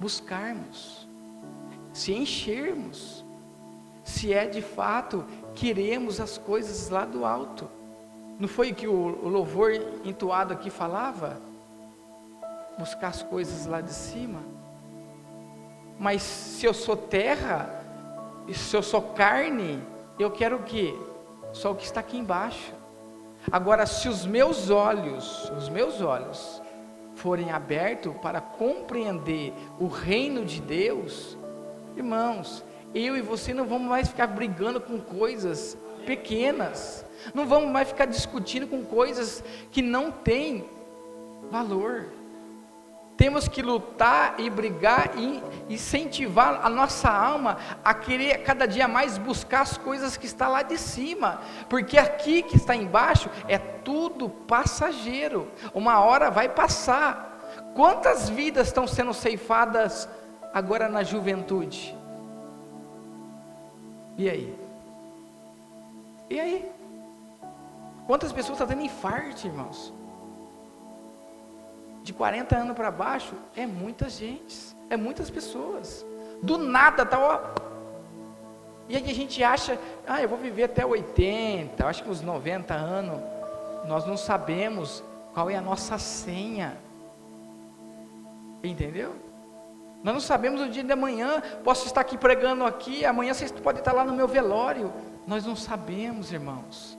Buscarmos, 0.00 1.06
se 1.92 2.14
enchermos, 2.14 3.26
se 4.02 4.32
é 4.32 4.46
de 4.46 4.62
fato 4.62 5.22
queremos 5.54 6.18
as 6.18 6.38
coisas 6.38 6.88
lá 6.88 7.04
do 7.04 7.26
alto. 7.26 7.76
Não 8.38 8.48
foi 8.48 8.72
que 8.72 8.86
o, 8.86 9.28
louvor 9.28 9.72
entoado 10.04 10.52
aqui 10.52 10.68
falava? 10.68 11.40
Buscar 12.78 13.08
as 13.08 13.22
coisas 13.22 13.66
lá 13.66 13.80
de 13.80 13.92
cima. 13.92 14.40
Mas 15.98 16.22
se 16.22 16.66
eu 16.66 16.74
sou 16.74 16.96
terra, 16.96 17.82
se 18.52 18.76
eu 18.76 18.82
sou 18.82 19.00
carne, 19.00 19.82
eu 20.18 20.30
quero 20.30 20.56
o 20.56 20.62
quê? 20.62 20.94
Só 21.52 21.72
o 21.72 21.74
que 21.74 21.84
está 21.84 22.00
aqui 22.00 22.18
embaixo. 22.18 22.74
Agora, 23.50 23.86
se 23.86 24.08
os 24.08 24.26
meus 24.26 24.68
olhos, 24.68 25.50
os 25.56 25.68
meus 25.70 26.02
olhos, 26.02 26.60
forem 27.14 27.50
abertos 27.50 28.14
para 28.16 28.40
compreender 28.40 29.54
o 29.80 29.86
reino 29.86 30.44
de 30.44 30.60
Deus, 30.60 31.38
irmãos, 31.96 32.62
eu 32.94 33.16
e 33.16 33.22
você 33.22 33.54
não 33.54 33.64
vamos 33.64 33.88
mais 33.88 34.08
ficar 34.08 34.26
brigando 34.26 34.80
com 34.80 35.00
coisas 35.00 35.78
pequenas, 36.06 37.04
não 37.34 37.46
vamos 37.46 37.70
mais 37.70 37.88
ficar 37.88 38.06
discutindo 38.06 38.66
com 38.66 38.84
coisas 38.84 39.42
que 39.70 39.82
não 39.82 40.10
têm 40.10 40.64
valor. 41.50 42.06
Temos 43.16 43.48
que 43.48 43.62
lutar 43.62 44.34
e 44.38 44.50
brigar 44.50 45.12
e 45.16 45.42
incentivar 45.70 46.60
a 46.62 46.68
nossa 46.68 47.08
alma 47.08 47.56
a 47.82 47.94
querer 47.94 48.42
cada 48.42 48.66
dia 48.66 48.86
mais 48.86 49.16
buscar 49.16 49.62
as 49.62 49.78
coisas 49.78 50.18
que 50.18 50.26
está 50.26 50.48
lá 50.48 50.62
de 50.62 50.76
cima, 50.76 51.40
porque 51.68 51.96
aqui 51.96 52.42
que 52.42 52.56
está 52.56 52.76
embaixo 52.76 53.30
é 53.48 53.56
tudo 53.56 54.28
passageiro. 54.28 55.48
Uma 55.74 56.00
hora 56.00 56.30
vai 56.30 56.48
passar. 56.48 57.72
Quantas 57.74 58.28
vidas 58.28 58.68
estão 58.68 58.86
sendo 58.86 59.14
ceifadas 59.14 60.06
agora 60.52 60.88
na 60.88 61.02
juventude? 61.02 61.96
E 64.18 64.28
aí? 64.28 64.65
E 66.28 66.40
aí? 66.40 66.72
Quantas 68.06 68.32
pessoas 68.32 68.58
estão 68.60 68.66
tendo 68.66 68.84
infarto, 68.84 69.46
irmãos? 69.46 69.92
De 72.02 72.12
40 72.12 72.56
anos 72.56 72.76
para 72.76 72.90
baixo, 72.90 73.34
é 73.56 73.66
muita 73.66 74.08
gente, 74.08 74.76
é 74.88 74.96
muitas 74.96 75.28
pessoas. 75.28 76.06
Do 76.42 76.56
nada, 76.56 77.04
tá 77.04 77.18
ó. 77.18 77.40
E 78.88 78.96
aí 78.96 79.10
a 79.10 79.14
gente 79.14 79.42
acha, 79.42 79.78
ah, 80.06 80.22
eu 80.22 80.28
vou 80.28 80.38
viver 80.38 80.64
até 80.64 80.86
80, 80.86 81.84
acho 81.84 82.04
que 82.04 82.10
uns 82.10 82.20
90 82.20 82.74
anos. 82.74 83.20
Nós 83.88 84.06
não 84.06 84.16
sabemos 84.16 85.02
qual 85.34 85.50
é 85.50 85.56
a 85.56 85.60
nossa 85.60 85.98
senha. 85.98 86.76
Entendeu? 88.62 89.14
Nós 90.02 90.14
não 90.14 90.20
sabemos 90.20 90.60
o 90.60 90.68
dia 90.68 90.84
de 90.84 90.92
amanhã. 90.92 91.42
Posso 91.64 91.86
estar 91.86 92.00
aqui 92.00 92.16
pregando 92.16 92.64
aqui, 92.64 93.04
amanhã 93.04 93.34
você 93.34 93.48
pode 93.48 93.80
estar 93.80 93.92
lá 93.92 94.04
no 94.04 94.12
meu 94.12 94.28
velório. 94.28 94.92
Nós 95.26 95.44
não 95.44 95.56
sabemos, 95.56 96.32
irmãos. 96.32 96.96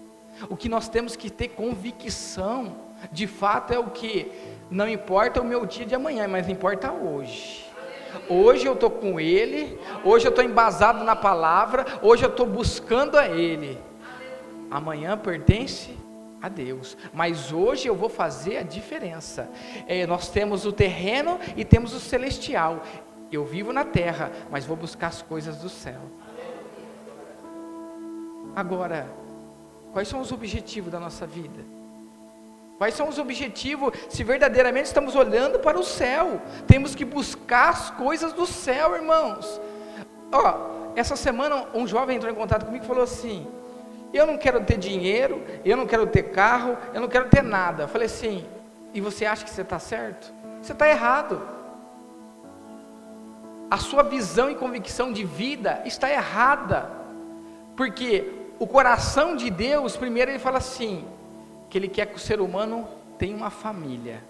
O 0.49 0.57
que 0.57 0.67
nós 0.67 0.89
temos 0.89 1.15
que 1.15 1.29
ter 1.29 1.49
convicção, 1.49 2.75
de 3.11 3.25
fato, 3.25 3.73
é 3.73 3.79
o 3.79 3.89
que? 3.89 4.31
Não 4.69 4.87
importa 4.87 5.41
o 5.41 5.45
meu 5.45 5.65
dia 5.65 5.85
de 5.85 5.95
amanhã, 5.95 6.27
mas 6.27 6.49
importa 6.49 6.91
hoje. 6.91 7.65
Hoje 8.29 8.65
eu 8.65 8.73
estou 8.73 8.89
com 8.89 9.19
Ele, 9.19 9.79
hoje 10.03 10.27
eu 10.27 10.29
estou 10.29 10.43
embasado 10.43 11.03
na 11.03 11.15
palavra, 11.15 11.85
hoje 12.01 12.25
eu 12.25 12.29
estou 12.29 12.45
buscando 12.45 13.17
a 13.17 13.27
Ele. 13.27 13.79
Amanhã 14.69 15.17
pertence 15.17 15.97
a 16.41 16.49
Deus, 16.49 16.97
mas 17.13 17.51
hoje 17.51 17.87
eu 17.87 17.95
vou 17.95 18.09
fazer 18.09 18.57
a 18.57 18.63
diferença. 18.63 19.49
É, 19.87 20.05
nós 20.05 20.29
temos 20.29 20.65
o 20.65 20.73
terreno 20.73 21.39
e 21.55 21.63
temos 21.63 21.93
o 21.93 21.99
celestial. 21.99 22.83
Eu 23.31 23.45
vivo 23.45 23.71
na 23.71 23.85
terra, 23.85 24.31
mas 24.51 24.65
vou 24.65 24.75
buscar 24.75 25.07
as 25.07 25.21
coisas 25.21 25.57
do 25.57 25.69
céu. 25.69 26.01
Agora, 28.57 29.05
quais 29.93 30.07
são 30.07 30.19
os 30.19 30.31
objetivos 30.31 30.91
da 30.91 30.99
nossa 30.99 31.27
vida? 31.27 31.63
Quais 32.79 32.95
são 32.95 33.07
os 33.07 33.19
objetivos 33.19 33.93
se 34.09 34.23
verdadeiramente 34.23 34.87
estamos 34.87 35.15
olhando 35.15 35.59
para 35.59 35.77
o 35.77 35.83
céu? 35.83 36.41
Temos 36.65 36.95
que 36.95 37.05
buscar 37.05 37.69
as 37.69 37.91
coisas 37.91 38.33
do 38.33 38.47
céu, 38.47 38.95
irmãos. 38.95 39.61
Ó, 40.31 40.91
essa 40.95 41.15
semana 41.15 41.67
um 41.75 41.85
jovem 41.85 42.17
entrou 42.17 42.33
em 42.33 42.35
contato 42.35 42.65
comigo 42.65 42.83
e 42.83 42.87
falou 42.87 43.03
assim: 43.03 43.45
Eu 44.11 44.25
não 44.25 44.39
quero 44.39 44.59
ter 44.63 44.79
dinheiro, 44.79 45.39
eu 45.63 45.77
não 45.77 45.85
quero 45.85 46.07
ter 46.07 46.23
carro, 46.31 46.75
eu 46.95 46.99
não 47.01 47.07
quero 47.07 47.29
ter 47.29 47.43
nada. 47.43 47.83
Eu 47.83 47.87
falei 47.87 48.07
assim: 48.07 48.43
E 48.91 48.99
você 48.99 49.23
acha 49.23 49.45
que 49.45 49.51
você 49.51 49.61
está 49.61 49.77
certo? 49.77 50.33
Você 50.63 50.71
está 50.71 50.89
errado. 50.89 51.47
A 53.69 53.77
sua 53.77 54.01
visão 54.01 54.49
e 54.49 54.55
convicção 54.55 55.13
de 55.13 55.23
vida 55.23 55.83
está 55.85 56.09
errada, 56.09 56.89
porque 57.75 58.36
o 58.59 58.67
coração 58.67 59.35
de 59.35 59.49
Deus, 59.49 59.95
primeiro 59.95 60.31
ele 60.31 60.39
fala 60.39 60.57
assim: 60.57 61.05
que 61.69 61.77
ele 61.77 61.87
quer 61.87 62.07
que 62.07 62.15
o 62.15 62.19
ser 62.19 62.39
humano 62.41 62.87
tenha 63.17 63.35
uma 63.35 63.49
família. 63.49 64.23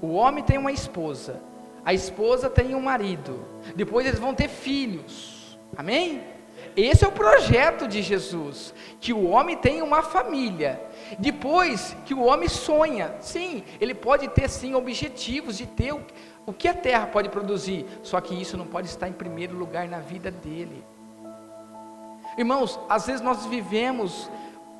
O 0.00 0.12
homem 0.12 0.44
tem 0.44 0.58
uma 0.58 0.72
esposa, 0.72 1.40
a 1.84 1.92
esposa 1.92 2.48
tem 2.48 2.74
um 2.74 2.80
marido, 2.80 3.44
depois 3.74 4.06
eles 4.06 4.20
vão 4.20 4.34
ter 4.34 4.48
filhos. 4.48 5.58
Amém? 5.76 6.22
Esse 6.76 7.04
é 7.04 7.08
o 7.08 7.12
projeto 7.12 7.88
de 7.88 8.02
Jesus, 8.02 8.72
que 9.00 9.12
o 9.12 9.28
homem 9.28 9.56
tenha 9.56 9.82
uma 9.82 10.02
família. 10.02 10.80
Depois 11.18 11.96
que 12.04 12.14
o 12.14 12.22
homem 12.22 12.48
sonha, 12.48 13.16
sim, 13.20 13.64
ele 13.80 13.94
pode 13.94 14.28
ter 14.28 14.48
sim 14.48 14.74
objetivos 14.74 15.58
de 15.58 15.66
ter 15.66 15.92
o, 15.92 16.00
o 16.46 16.52
que 16.52 16.68
a 16.68 16.74
terra 16.74 17.06
pode 17.06 17.28
produzir, 17.28 17.84
só 18.02 18.20
que 18.20 18.40
isso 18.40 18.56
não 18.56 18.66
pode 18.66 18.86
estar 18.86 19.08
em 19.08 19.12
primeiro 19.12 19.56
lugar 19.56 19.88
na 19.88 19.98
vida 19.98 20.30
dele. 20.30 20.84
Irmãos, 22.38 22.78
às 22.88 23.04
vezes 23.08 23.20
nós 23.20 23.44
vivemos 23.46 24.30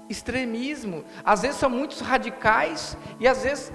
extremismo. 0.09 1.05
Às 1.25 1.43
vezes 1.43 1.57
são 1.57 1.69
muitos 1.69 2.01
radicais 2.01 2.97
e 3.19 3.27
às 3.27 3.43
vezes 3.43 3.73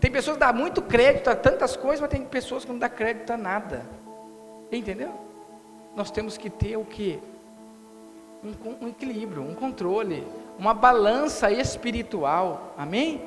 tem 0.00 0.10
pessoas 0.10 0.38
que 0.38 0.40
dão 0.40 0.54
muito 0.54 0.80
crédito 0.80 1.28
a 1.28 1.36
tantas 1.36 1.76
coisas, 1.76 2.00
mas 2.00 2.08
tem 2.08 2.24
pessoas 2.24 2.64
que 2.64 2.72
não 2.72 2.78
dão 2.78 2.88
crédito 2.88 3.30
a 3.30 3.36
nada. 3.36 3.84
Entendeu? 4.72 5.12
Nós 5.94 6.10
temos 6.10 6.38
que 6.38 6.48
ter 6.48 6.78
o 6.78 6.84
que? 6.84 7.20
Um, 8.42 8.86
um 8.86 8.88
equilíbrio, 8.88 9.42
um 9.42 9.54
controle, 9.54 10.26
uma 10.58 10.72
balança 10.72 11.52
espiritual. 11.52 12.72
Amém? 12.78 13.20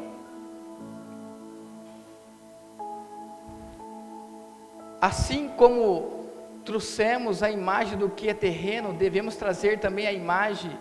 Assim 4.99 5.49
como 5.49 6.22
trouxemos 6.63 7.43
a 7.43 7.51
imagem 7.51 7.97
do 7.97 8.09
que 8.09 8.29
é 8.29 8.33
terreno, 8.33 8.93
devemos 8.93 9.35
trazer 9.35 9.79
também 9.79 10.07
a 10.07 10.13
imagem 10.13 10.77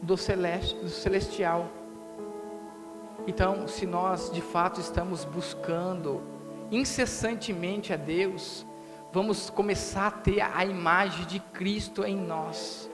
do, 0.00 0.16
celeste, 0.16 0.74
do 0.76 0.88
celestial. 0.88 1.68
Então, 3.26 3.68
se 3.68 3.86
nós 3.86 4.30
de 4.30 4.40
fato 4.40 4.80
estamos 4.80 5.24
buscando 5.24 6.22
incessantemente 6.70 7.92
a 7.92 7.96
Deus, 7.96 8.66
vamos 9.12 9.50
começar 9.50 10.06
a 10.06 10.10
ter 10.10 10.40
a 10.40 10.64
imagem 10.64 11.26
de 11.26 11.38
Cristo 11.38 12.04
em 12.04 12.16
nós. 12.16 12.90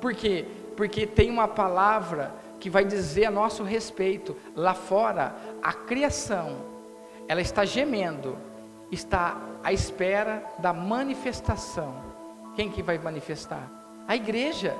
Por 0.00 0.14
quê? 0.14 0.44
Porque 0.76 1.06
tem 1.06 1.30
uma 1.30 1.48
palavra 1.48 2.34
que 2.58 2.68
vai 2.68 2.84
dizer 2.84 3.26
a 3.26 3.30
nosso 3.30 3.62
respeito. 3.62 4.36
Lá 4.54 4.74
fora, 4.74 5.36
a 5.62 5.72
criação, 5.72 6.56
ela 7.26 7.40
está 7.40 7.64
gemendo, 7.64 8.36
está 8.90 9.36
à 9.62 9.72
espera 9.72 10.42
da 10.58 10.72
manifestação. 10.72 11.94
Quem 12.54 12.70
que 12.70 12.82
vai 12.82 12.98
manifestar? 12.98 13.62
A 14.06 14.16
igreja. 14.16 14.76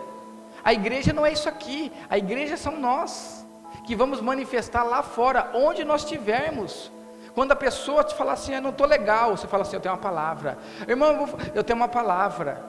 A 0.65 0.73
igreja 0.73 1.13
não 1.13 1.25
é 1.25 1.33
isso 1.33 1.49
aqui, 1.49 1.93
a 2.11 2.19
igreja 2.19 2.57
são 2.57 2.81
nós, 2.81 3.47
que 3.87 3.95
vamos 3.95 4.21
manifestar 4.21 4.83
lá 4.83 5.03
fora, 5.03 5.51
onde 5.55 5.85
nós 5.85 6.03
estivermos. 6.03 6.91
Quando 7.35 7.53
a 7.53 7.57
pessoa 7.57 8.03
te 8.03 8.15
falar 8.15 8.33
assim, 8.33 8.55
eu 8.55 8.61
não 8.61 8.71
estou 8.71 8.87
legal, 8.87 9.37
você 9.37 9.47
fala 9.47 9.63
assim, 9.63 9.77
eu 9.77 9.81
tenho 9.81 9.95
uma 9.95 10.01
palavra. 10.01 10.59
Irmão, 10.89 11.29
eu 11.55 11.63
tenho 11.63 11.77
uma 11.77 11.87
palavra. 11.89 12.61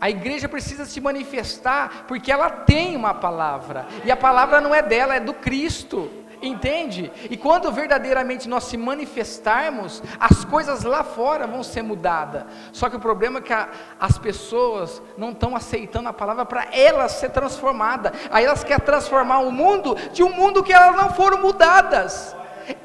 A 0.00 0.08
igreja 0.10 0.48
precisa 0.48 0.84
se 0.84 1.00
manifestar 1.00 2.04
porque 2.06 2.30
ela 2.30 2.48
tem 2.50 2.96
uma 2.96 3.14
palavra. 3.14 3.86
E 4.04 4.10
a 4.10 4.16
palavra 4.16 4.60
não 4.60 4.74
é 4.74 4.82
dela, 4.82 5.14
é 5.14 5.20
do 5.20 5.34
Cristo. 5.34 6.10
Entende? 6.42 7.12
E 7.30 7.36
quando 7.36 7.70
verdadeiramente 7.70 8.48
nós 8.48 8.64
se 8.64 8.76
manifestarmos, 8.76 10.02
as 10.18 10.44
coisas 10.44 10.82
lá 10.82 11.04
fora 11.04 11.46
vão 11.46 11.62
ser 11.62 11.82
mudadas. 11.82 12.44
Só 12.72 12.90
que 12.90 12.96
o 12.96 13.00
problema 13.00 13.38
é 13.38 13.42
que 13.42 13.52
a, 13.52 13.68
as 14.00 14.18
pessoas 14.18 15.00
não 15.16 15.30
estão 15.30 15.54
aceitando 15.54 16.08
a 16.08 16.12
palavra 16.12 16.44
para 16.44 16.66
elas 16.72 17.12
ser 17.12 17.30
transformada. 17.30 18.12
Aí 18.30 18.44
elas 18.44 18.64
querem 18.64 18.84
transformar 18.84 19.38
o 19.38 19.52
mundo 19.52 19.96
de 20.12 20.24
um 20.24 20.32
mundo 20.32 20.64
que 20.64 20.72
elas 20.72 20.96
não 20.96 21.10
foram 21.14 21.40
mudadas. 21.40 22.34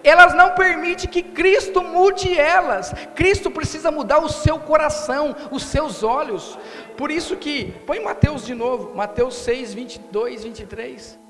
Elas 0.04 0.34
não 0.36 0.52
permitem 0.52 1.10
que 1.10 1.24
Cristo 1.24 1.82
mude 1.82 2.38
elas. 2.38 2.94
Cristo 3.16 3.50
precisa 3.50 3.90
mudar 3.90 4.20
o 4.20 4.30
seu 4.30 4.60
coração, 4.60 5.36
os 5.50 5.64
seus 5.64 6.04
olhos. 6.04 6.58
Por 6.96 7.10
isso 7.10 7.36
que, 7.36 7.72
põe 7.86 8.00
Mateus 8.00 8.46
de 8.46 8.54
novo, 8.54 8.96
Mateus 8.96 9.36
6, 9.36 9.74
22, 9.74 10.44
23. 10.44 11.27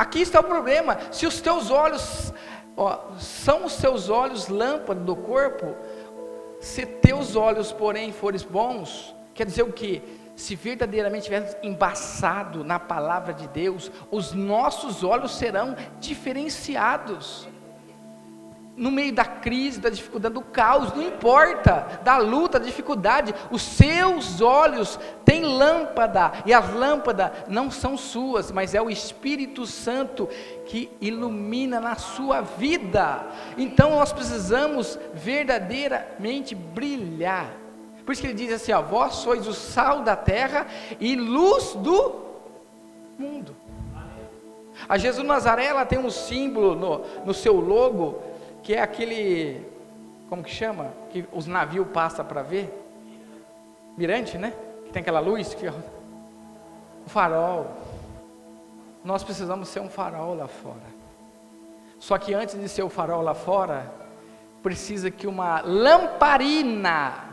Aqui 0.00 0.22
está 0.22 0.40
o 0.40 0.44
problema. 0.44 0.96
Se 1.12 1.26
os 1.26 1.42
teus 1.42 1.70
olhos 1.70 2.32
ó, 2.74 3.10
são 3.18 3.66
os 3.66 3.74
seus 3.74 4.08
olhos 4.08 4.48
lâmpada 4.48 4.98
do 4.98 5.14
corpo, 5.14 5.76
se 6.58 6.86
teus 6.86 7.36
olhos, 7.36 7.70
porém, 7.70 8.10
forem 8.10 8.40
bons, 8.50 9.14
quer 9.34 9.44
dizer 9.44 9.62
o 9.62 9.70
que? 9.70 10.02
Se 10.34 10.56
verdadeiramente 10.56 11.28
estivermos 11.28 11.54
embaçado 11.62 12.64
na 12.64 12.78
palavra 12.78 13.34
de 13.34 13.46
Deus, 13.48 13.92
os 14.10 14.32
nossos 14.32 15.04
olhos 15.04 15.32
serão 15.32 15.76
diferenciados 15.98 17.46
no 18.80 18.90
meio 18.90 19.12
da 19.12 19.26
crise, 19.26 19.78
da 19.78 19.90
dificuldade, 19.90 20.32
do 20.32 20.40
caos, 20.40 20.94
não 20.94 21.02
importa, 21.02 22.00
da 22.02 22.16
luta, 22.16 22.58
da 22.58 22.64
dificuldade, 22.64 23.34
os 23.50 23.60
seus 23.60 24.40
olhos 24.40 24.98
têm 25.22 25.42
lâmpada, 25.44 26.32
e 26.46 26.54
as 26.54 26.72
lâmpadas 26.72 27.30
não 27.46 27.70
são 27.70 27.94
suas, 27.98 28.50
mas 28.50 28.74
é 28.74 28.80
o 28.80 28.88
Espírito 28.88 29.66
Santo 29.66 30.26
que 30.64 30.90
ilumina 30.98 31.78
na 31.78 31.96
sua 31.96 32.40
vida. 32.40 33.22
Então 33.58 33.90
nós 33.96 34.14
precisamos 34.14 34.98
verdadeiramente 35.12 36.54
brilhar. 36.54 37.52
Por 38.06 38.12
isso 38.12 38.22
que 38.22 38.28
ele 38.28 38.34
diz 38.34 38.50
assim: 38.50 38.72
ó, 38.72 38.80
vós 38.80 39.16
sois 39.16 39.46
o 39.46 39.52
sal 39.52 40.00
da 40.00 40.16
terra 40.16 40.66
e 40.98 41.14
luz 41.14 41.74
do 41.74 42.14
mundo. 43.18 43.54
A 44.88 44.96
Jesus 44.96 45.26
Nazaré 45.26 45.66
ela 45.66 45.84
tem 45.84 45.98
um 45.98 46.08
símbolo 46.08 46.74
no, 46.74 47.04
no 47.26 47.34
seu 47.34 47.56
logo 47.60 48.29
que 48.62 48.74
é 48.74 48.82
aquele, 48.82 49.66
como 50.28 50.42
que 50.42 50.50
chama? 50.50 50.92
Que 51.10 51.24
os 51.32 51.46
navios 51.46 51.86
passam 51.88 52.24
para 52.24 52.42
ver? 52.42 52.72
Mirante, 53.96 54.38
né? 54.38 54.52
Que 54.84 54.92
tem 54.92 55.00
aquela 55.00 55.20
luz, 55.20 55.54
que... 55.54 55.66
o 55.68 55.74
farol. 57.06 57.66
Nós 59.04 59.24
precisamos 59.24 59.68
ser 59.68 59.80
um 59.80 59.88
farol 59.88 60.34
lá 60.34 60.46
fora. 60.46 61.00
Só 61.98 62.16
que 62.18 62.34
antes 62.34 62.58
de 62.58 62.68
ser 62.68 62.82
o 62.82 62.88
farol 62.88 63.22
lá 63.22 63.34
fora, 63.34 63.92
precisa 64.62 65.10
que 65.10 65.26
uma 65.26 65.60
lamparina 65.62 67.30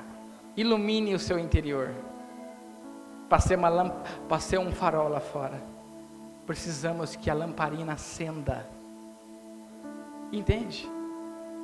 ilumine 0.56 1.14
o 1.14 1.20
seu 1.20 1.38
interior. 1.38 1.94
Para 3.30 3.40
ser, 3.40 3.58
uma 3.58 3.70
lamp... 3.70 3.94
para 4.28 4.40
ser 4.40 4.58
um 4.58 4.72
farol 4.72 5.10
lá 5.10 5.20
fora, 5.20 5.62
precisamos 6.46 7.16
que 7.16 7.30
a 7.30 7.34
lamparina 7.34 7.94
acenda. 7.94 8.66
Entende? 10.32 10.90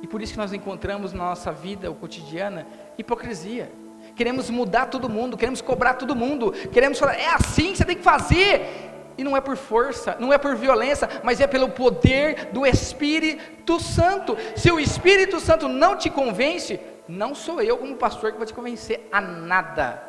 E 0.04 0.06
por 0.06 0.20
isso 0.20 0.34
que 0.34 0.38
nós 0.38 0.52
encontramos 0.52 1.14
na 1.14 1.24
nossa 1.30 1.50
vida 1.50 1.90
o 1.90 1.94
cotidiana 1.94 2.66
hipocrisia. 2.98 3.72
Queremos 4.14 4.50
mudar 4.50 4.84
todo 4.90 5.08
mundo, 5.08 5.34
queremos 5.34 5.62
cobrar 5.62 5.94
todo 5.94 6.14
mundo, 6.14 6.52
queremos 6.70 6.98
falar, 6.98 7.14
é 7.14 7.30
assim 7.30 7.72
que 7.72 7.78
você 7.78 7.86
tem 7.86 7.96
que 7.96 8.02
fazer. 8.02 8.90
E 9.16 9.24
não 9.24 9.34
é 9.34 9.40
por 9.40 9.56
força, 9.56 10.14
não 10.20 10.30
é 10.30 10.36
por 10.36 10.56
violência, 10.56 11.08
mas 11.22 11.40
é 11.40 11.46
pelo 11.46 11.70
poder 11.70 12.50
do 12.52 12.66
Espírito 12.66 13.80
Santo. 13.80 14.36
Se 14.54 14.70
o 14.70 14.78
Espírito 14.78 15.40
Santo 15.40 15.68
não 15.68 15.96
te 15.96 16.10
convence, 16.10 16.78
não 17.08 17.34
sou 17.34 17.62
eu 17.62 17.78
como 17.78 17.96
pastor 17.96 18.32
que 18.32 18.36
vou 18.36 18.46
te 18.46 18.52
convencer 18.52 19.08
a 19.10 19.22
nada. 19.22 20.02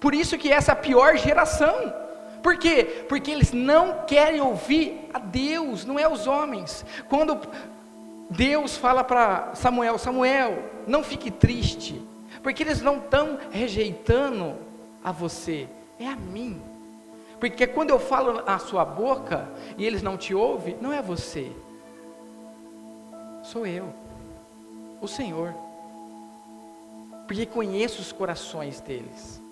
Por 0.00 0.14
isso 0.14 0.38
que 0.38 0.50
essa 0.50 0.72
é 0.72 0.74
a 0.74 0.76
pior 0.76 1.18
geração. 1.18 1.92
Por 2.42 2.56
quê? 2.56 3.04
Porque 3.10 3.30
eles 3.30 3.52
não 3.52 4.06
querem 4.06 4.40
ouvir 4.40 5.10
a 5.12 5.18
Deus, 5.18 5.84
não 5.84 5.98
é 5.98 6.08
os 6.08 6.26
homens. 6.26 6.82
Quando 7.10 7.38
Deus 8.28 8.76
fala 8.76 9.04
para 9.04 9.54
Samuel: 9.54 9.98
Samuel, 9.98 10.64
não 10.86 11.02
fique 11.02 11.30
triste, 11.30 12.00
porque 12.42 12.62
eles 12.62 12.82
não 12.82 12.98
estão 12.98 13.38
rejeitando 13.50 14.56
a 15.02 15.12
você, 15.12 15.68
é 15.98 16.08
a 16.08 16.16
mim. 16.16 16.60
Porque 17.38 17.66
quando 17.66 17.90
eu 17.90 17.98
falo 17.98 18.42
a 18.46 18.58
sua 18.58 18.84
boca 18.84 19.48
e 19.76 19.84
eles 19.84 20.02
não 20.02 20.16
te 20.16 20.34
ouvem, 20.34 20.76
não 20.80 20.92
é 20.92 21.02
você, 21.02 21.52
sou 23.42 23.66
eu, 23.66 23.92
o 25.00 25.06
Senhor. 25.06 25.54
Porque 27.26 27.44
conheço 27.44 28.00
os 28.00 28.12
corações 28.12 28.80
deles, 28.80 29.42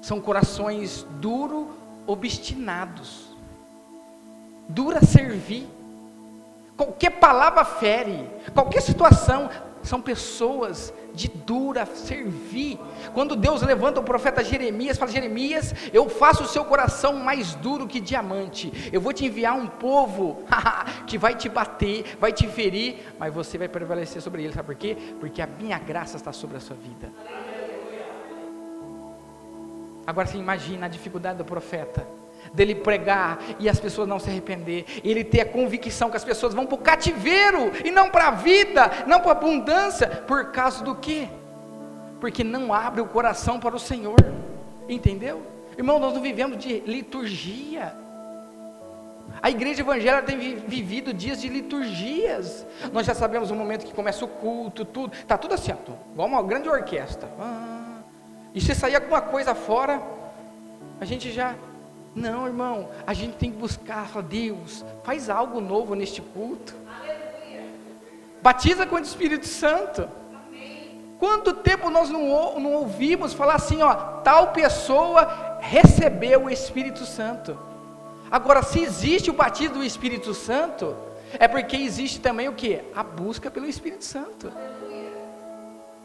são 0.00 0.20
corações 0.20 1.06
duro, 1.20 1.68
obstinados, 2.06 3.34
dura 4.68 5.04
servir 5.04 5.68
Qualquer 6.76 7.10
palavra 7.20 7.64
fere, 7.64 8.28
qualquer 8.52 8.82
situação, 8.82 9.48
são 9.84 10.00
pessoas 10.00 10.92
de 11.12 11.28
dura 11.28 11.86
servir. 11.86 12.80
Quando 13.12 13.36
Deus 13.36 13.62
levanta 13.62 14.00
o 14.00 14.02
profeta 14.02 14.42
Jeremias, 14.42 14.98
fala: 14.98 15.12
Jeremias, 15.12 15.72
eu 15.92 16.08
faço 16.08 16.42
o 16.42 16.48
seu 16.48 16.64
coração 16.64 17.14
mais 17.14 17.54
duro 17.54 17.86
que 17.86 18.00
diamante. 18.00 18.90
Eu 18.92 19.00
vou 19.00 19.12
te 19.12 19.24
enviar 19.24 19.54
um 19.54 19.66
povo 19.66 20.42
que 21.06 21.16
vai 21.16 21.34
te 21.34 21.48
bater, 21.48 22.16
vai 22.18 22.32
te 22.32 22.48
ferir, 22.48 23.14
mas 23.18 23.32
você 23.32 23.56
vai 23.56 23.68
prevalecer 23.68 24.20
sobre 24.20 24.42
ele. 24.42 24.52
Sabe 24.52 24.66
por 24.66 24.74
quê? 24.74 24.96
Porque 25.20 25.40
a 25.40 25.46
minha 25.46 25.78
graça 25.78 26.16
está 26.16 26.32
sobre 26.32 26.56
a 26.56 26.60
sua 26.60 26.76
vida. 26.76 27.12
Agora 30.06 30.26
você 30.26 30.36
imagina 30.36 30.86
a 30.86 30.88
dificuldade 30.88 31.38
do 31.38 31.44
profeta 31.44 32.23
dele 32.52 32.74
pregar 32.74 33.38
e 33.58 33.68
as 33.68 33.80
pessoas 33.80 34.08
não 34.08 34.18
se 34.18 34.28
arrepender, 34.28 34.84
ele 35.02 35.24
ter 35.24 35.40
a 35.40 35.46
convicção 35.46 36.10
que 36.10 36.16
as 36.16 36.24
pessoas 36.24 36.54
vão 36.54 36.66
para 36.66 36.74
o 36.74 36.78
cativeiro 36.78 37.72
e 37.84 37.90
não 37.90 38.10
para 38.10 38.28
a 38.28 38.30
vida, 38.32 38.90
não 39.06 39.20
para 39.20 39.30
a 39.30 39.32
abundância, 39.32 40.06
por 40.26 40.50
causa 40.52 40.84
do 40.84 40.94
quê? 40.94 41.28
Porque 42.20 42.44
não 42.44 42.72
abre 42.72 43.00
o 43.00 43.06
coração 43.06 43.58
para 43.58 43.74
o 43.74 43.78
Senhor, 43.78 44.16
entendeu? 44.88 45.42
Irmão, 45.76 45.98
nós 45.98 46.14
não 46.14 46.20
vivemos 46.20 46.58
de 46.58 46.80
liturgia. 46.80 47.94
A 49.42 49.50
igreja 49.50 49.82
evangélica 49.82 50.22
tem 50.22 50.56
vivido 50.56 51.12
dias 51.12 51.40
de 51.40 51.48
liturgias. 51.48 52.66
Nós 52.92 53.06
já 53.06 53.14
sabemos 53.14 53.50
o 53.50 53.54
momento 53.54 53.84
que 53.84 53.92
começa 53.92 54.24
o 54.24 54.28
culto, 54.28 54.84
tudo. 54.84 55.12
Está 55.12 55.36
tudo 55.36 55.54
assim, 55.54 55.72
ó, 55.72 55.92
igual 56.12 56.28
uma 56.28 56.42
grande 56.42 56.68
orquestra. 56.68 57.28
Ah, 57.38 57.98
e 58.54 58.60
se 58.60 58.74
sair 58.74 58.94
alguma 58.94 59.20
coisa 59.20 59.54
fora, 59.54 60.00
a 61.00 61.04
gente 61.04 61.32
já 61.32 61.54
não, 62.14 62.46
irmão, 62.46 62.88
a 63.06 63.12
gente 63.12 63.36
tem 63.36 63.50
que 63.50 63.56
buscar, 63.56 64.06
falar, 64.06 64.26
Deus, 64.26 64.84
faz 65.02 65.28
algo 65.28 65.60
novo 65.60 65.94
neste 65.96 66.22
culto. 66.22 66.74
Aleluia. 66.86 67.68
Batiza 68.40 68.86
com 68.86 68.94
o 68.94 69.00
Espírito 69.00 69.48
Santo. 69.48 70.08
Amém. 70.46 71.02
Quanto 71.18 71.54
tempo 71.54 71.90
nós 71.90 72.10
não, 72.10 72.60
não 72.60 72.72
ouvimos 72.72 73.32
falar 73.32 73.56
assim, 73.56 73.82
ó, 73.82 73.94
tal 74.22 74.52
pessoa 74.52 75.58
recebeu 75.60 76.44
o 76.44 76.50
Espírito 76.50 77.04
Santo. 77.04 77.58
Agora, 78.30 78.62
se 78.62 78.80
existe 78.80 79.30
o 79.30 79.34
batismo 79.34 79.78
do 79.78 79.84
Espírito 79.84 80.34
Santo, 80.34 80.94
é 81.38 81.48
porque 81.48 81.76
existe 81.76 82.20
também 82.20 82.48
o 82.48 82.52
que? 82.52 82.80
A 82.94 83.02
busca 83.02 83.50
pelo 83.50 83.66
Espírito 83.66 84.04
Santo. 84.04 84.52
Aleluia. 84.54 85.12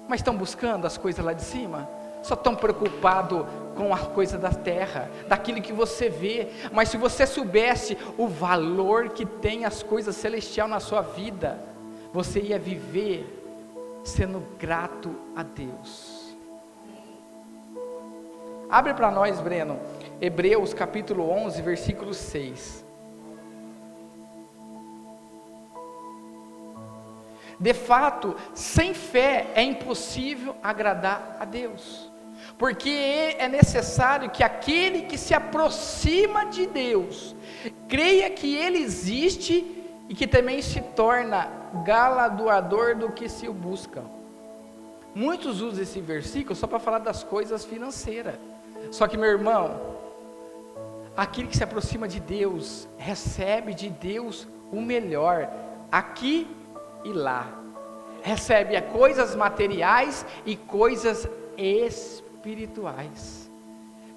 Mas 0.07 0.21
estão 0.21 0.35
buscando 0.35 0.87
as 0.87 0.97
coisas 0.97 1.23
lá 1.23 1.33
de 1.33 1.43
cima? 1.43 1.87
Só 2.21 2.33
estão 2.33 2.55
preocupados 2.55 3.45
com 3.79 3.93
a 3.93 3.97
coisa 3.97 4.37
da 4.37 4.51
terra, 4.51 5.09
daquilo 5.29 5.61
que 5.61 5.71
você 5.71 6.09
vê. 6.09 6.49
Mas 6.69 6.89
se 6.89 6.97
você 6.97 7.25
soubesse 7.25 7.97
o 8.17 8.27
valor 8.27 9.09
que 9.09 9.25
tem 9.25 9.63
as 9.63 9.81
coisas 9.81 10.17
celestiais 10.17 10.69
na 10.69 10.81
sua 10.81 11.01
vida, 11.01 11.57
você 12.11 12.41
ia 12.41 12.59
viver 12.59 13.25
sendo 14.03 14.43
grato 14.59 15.15
a 15.33 15.43
Deus. 15.43 16.35
Abre 18.69 18.93
para 18.93 19.09
nós, 19.09 19.39
Breno, 19.39 19.79
Hebreus 20.19 20.73
capítulo 20.73 21.29
11, 21.29 21.61
versículo 21.61 22.13
6. 22.13 22.85
De 27.57 27.73
fato, 27.73 28.35
sem 28.53 28.93
fé 28.93 29.47
é 29.55 29.63
impossível 29.63 30.53
agradar 30.61 31.37
a 31.39 31.45
Deus 31.45 32.08
porque 32.59 33.35
é 33.39 33.47
necessário 33.47 34.29
que 34.29 34.43
aquele 34.43 35.03
que 35.03 35.17
se 35.17 35.33
aproxima 35.33 36.45
de 36.47 36.67
Deus 36.67 37.33
creia 37.87 38.29
que 38.29 38.53
Ele 38.53 38.79
existe 38.79 39.81
e 40.09 40.13
que 40.13 40.27
também 40.27 40.61
se 40.61 40.81
torna 40.81 41.49
galardoador 41.85 42.97
do 42.97 43.11
que 43.13 43.29
se 43.29 43.47
o 43.47 43.53
busca. 43.53 44.03
Muitos 45.15 45.61
usam 45.61 45.81
esse 45.81 46.01
versículo 46.01 46.53
só 46.53 46.67
para 46.67 46.79
falar 46.79 46.99
das 46.99 47.23
coisas 47.23 47.63
financeiras. 47.63 48.35
Só 48.91 49.07
que, 49.07 49.15
meu 49.15 49.29
irmão, 49.29 49.79
aquele 51.15 51.47
que 51.47 51.55
se 51.55 51.63
aproxima 51.63 52.09
de 52.09 52.19
Deus 52.19 52.89
recebe 52.97 53.73
de 53.73 53.89
Deus 53.89 54.49
o 54.69 54.81
melhor, 54.81 55.49
aqui 55.89 56.45
e 57.05 57.13
lá. 57.13 57.47
Recebe 58.21 58.79
coisas 58.81 59.33
materiais 59.33 60.25
e 60.45 60.57
coisas 60.57 61.25
espirituais. 61.55 62.28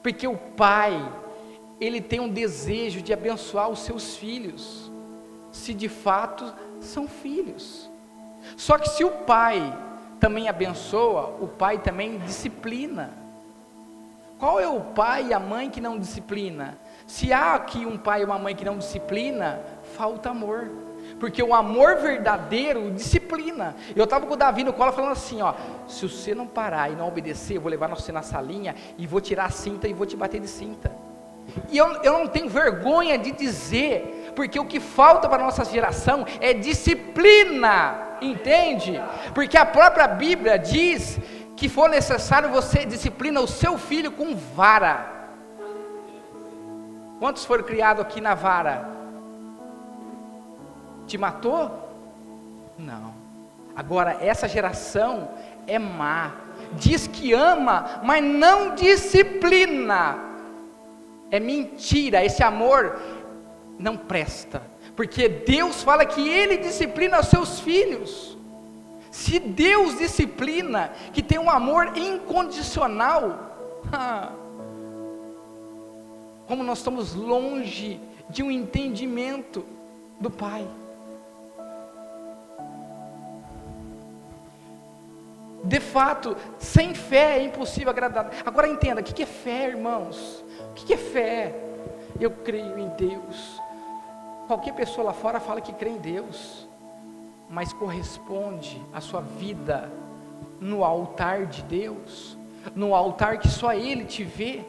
Porque 0.02 0.26
o 0.26 0.36
Pai, 0.36 0.92
ele 1.80 2.00
tem 2.00 2.20
um 2.20 2.28
desejo 2.28 3.02
de 3.02 3.12
abençoar 3.12 3.68
os 3.68 3.80
seus 3.80 4.16
filhos, 4.16 4.90
se 5.50 5.74
de 5.74 5.88
fato 5.88 6.52
são 6.80 7.06
filhos. 7.06 7.90
Só 8.56 8.78
que 8.78 8.88
se 8.88 9.04
o 9.04 9.10
Pai 9.10 9.60
também 10.18 10.48
abençoa, 10.48 11.36
o 11.40 11.48
Pai 11.48 11.78
também 11.78 12.18
disciplina. 12.18 13.22
Qual 14.42 14.58
é 14.58 14.66
o 14.66 14.80
pai 14.80 15.28
e 15.28 15.32
a 15.32 15.38
mãe 15.38 15.70
que 15.70 15.80
não 15.80 15.96
disciplina? 15.96 16.76
Se 17.06 17.32
há 17.32 17.54
aqui 17.54 17.86
um 17.86 17.96
pai 17.96 18.22
e 18.22 18.24
uma 18.24 18.40
mãe 18.40 18.56
que 18.56 18.64
não 18.64 18.76
disciplina, 18.76 19.60
falta 19.96 20.30
amor. 20.30 20.68
Porque 21.22 21.40
o 21.40 21.54
amor 21.54 21.98
verdadeiro 21.98 22.90
disciplina. 22.90 23.76
Eu 23.94 24.02
estava 24.02 24.26
com 24.26 24.34
o 24.34 24.36
Davi 24.36 24.64
no 24.64 24.72
colo 24.72 24.90
falando 24.90 25.12
assim: 25.12 25.40
ó, 25.40 25.54
se 25.86 26.08
você 26.08 26.34
não 26.34 26.48
parar 26.48 26.90
e 26.90 26.96
não 26.96 27.06
obedecer, 27.06 27.58
eu 27.58 27.60
vou 27.60 27.70
levar 27.70 27.88
você 27.88 28.10
na 28.10 28.22
salinha 28.22 28.74
e 28.98 29.06
vou 29.06 29.20
tirar 29.20 29.44
a 29.44 29.50
cinta 29.50 29.86
e 29.86 29.92
vou 29.92 30.04
te 30.04 30.16
bater 30.16 30.40
de 30.40 30.48
cinta. 30.48 30.90
E 31.70 31.78
eu, 31.78 31.86
eu 32.02 32.14
não 32.14 32.26
tenho 32.26 32.48
vergonha 32.48 33.16
de 33.16 33.30
dizer, 33.30 34.32
porque 34.34 34.58
o 34.58 34.66
que 34.66 34.80
falta 34.80 35.28
para 35.28 35.40
a 35.40 35.46
nossa 35.46 35.64
geração 35.64 36.26
é 36.40 36.52
disciplina, 36.52 38.16
entende? 38.20 39.00
Porque 39.32 39.56
a 39.56 39.64
própria 39.64 40.08
Bíblia 40.08 40.58
diz 40.58 41.20
que 41.56 41.68
for 41.68 41.88
necessário 41.88 42.48
você 42.48 42.84
disciplina 42.84 43.40
o 43.40 43.46
seu 43.46 43.78
filho 43.78 44.10
com 44.10 44.34
vara. 44.34 45.06
Quantos 47.20 47.44
foram 47.44 47.62
criados 47.62 48.02
aqui 48.02 48.20
na 48.20 48.34
vara? 48.34 48.91
Te 51.12 51.18
matou? 51.18 51.70
Não. 52.78 53.12
Agora, 53.76 54.16
essa 54.24 54.48
geração 54.48 55.28
é 55.66 55.78
má. 55.78 56.32
Diz 56.72 57.06
que 57.06 57.34
ama, 57.34 58.00
mas 58.02 58.24
não 58.24 58.74
disciplina. 58.74 60.16
É 61.30 61.38
mentira, 61.38 62.24
esse 62.24 62.42
amor 62.42 62.98
não 63.78 63.94
presta. 63.94 64.62
Porque 64.96 65.28
Deus 65.28 65.82
fala 65.82 66.06
que 66.06 66.26
Ele 66.26 66.56
disciplina 66.56 67.20
os 67.20 67.26
seus 67.26 67.60
filhos. 67.60 68.38
Se 69.10 69.38
Deus 69.38 69.98
disciplina, 69.98 70.92
que 71.12 71.22
tem 71.22 71.38
um 71.38 71.50
amor 71.50 71.94
incondicional, 71.94 73.54
como 76.48 76.64
nós 76.64 76.78
estamos 76.78 77.14
longe 77.14 78.00
de 78.30 78.42
um 78.42 78.50
entendimento 78.50 79.62
do 80.18 80.30
Pai. 80.30 80.66
De 85.64 85.78
fato, 85.78 86.36
sem 86.58 86.94
fé 86.94 87.38
é 87.38 87.44
impossível 87.44 87.90
agradar. 87.90 88.30
Agora 88.44 88.68
entenda, 88.68 89.00
o 89.00 89.04
que 89.04 89.22
é 89.22 89.26
fé, 89.26 89.68
irmãos? 89.68 90.44
O 90.70 90.74
que 90.74 90.94
é 90.94 90.96
fé? 90.96 91.54
Eu 92.18 92.30
creio 92.30 92.78
em 92.78 92.88
Deus. 92.90 93.60
Qualquer 94.46 94.74
pessoa 94.74 95.06
lá 95.06 95.12
fora 95.12 95.38
fala 95.38 95.60
que 95.60 95.72
crê 95.72 95.90
em 95.90 95.98
Deus, 95.98 96.68
mas 97.48 97.72
corresponde 97.72 98.82
a 98.92 99.00
sua 99.00 99.20
vida 99.20 99.90
no 100.60 100.84
altar 100.84 101.46
de 101.46 101.62
Deus, 101.62 102.36
no 102.74 102.94
altar 102.94 103.38
que 103.38 103.48
só 103.48 103.72
Ele 103.72 104.04
te 104.04 104.24
vê 104.24 104.64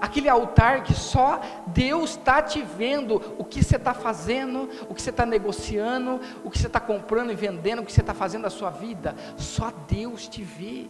aquele 0.00 0.28
altar 0.28 0.82
que 0.82 0.94
só 0.94 1.40
Deus 1.66 2.10
está 2.10 2.40
te 2.42 2.62
vendo 2.62 3.34
o 3.38 3.44
que 3.44 3.62
você 3.62 3.76
está 3.76 3.94
fazendo, 3.94 4.68
o 4.88 4.94
que 4.94 5.02
você 5.02 5.10
está 5.10 5.26
negociando, 5.26 6.20
o 6.44 6.50
que 6.50 6.58
você 6.58 6.66
está 6.66 6.80
comprando 6.80 7.32
e 7.32 7.34
vendendo, 7.34 7.82
o 7.82 7.84
que 7.84 7.92
você 7.92 8.00
está 8.00 8.14
fazendo 8.14 8.42
da 8.42 8.50
sua 8.50 8.70
vida, 8.70 9.14
só 9.36 9.72
Deus 9.88 10.28
te 10.28 10.42
vê. 10.42 10.88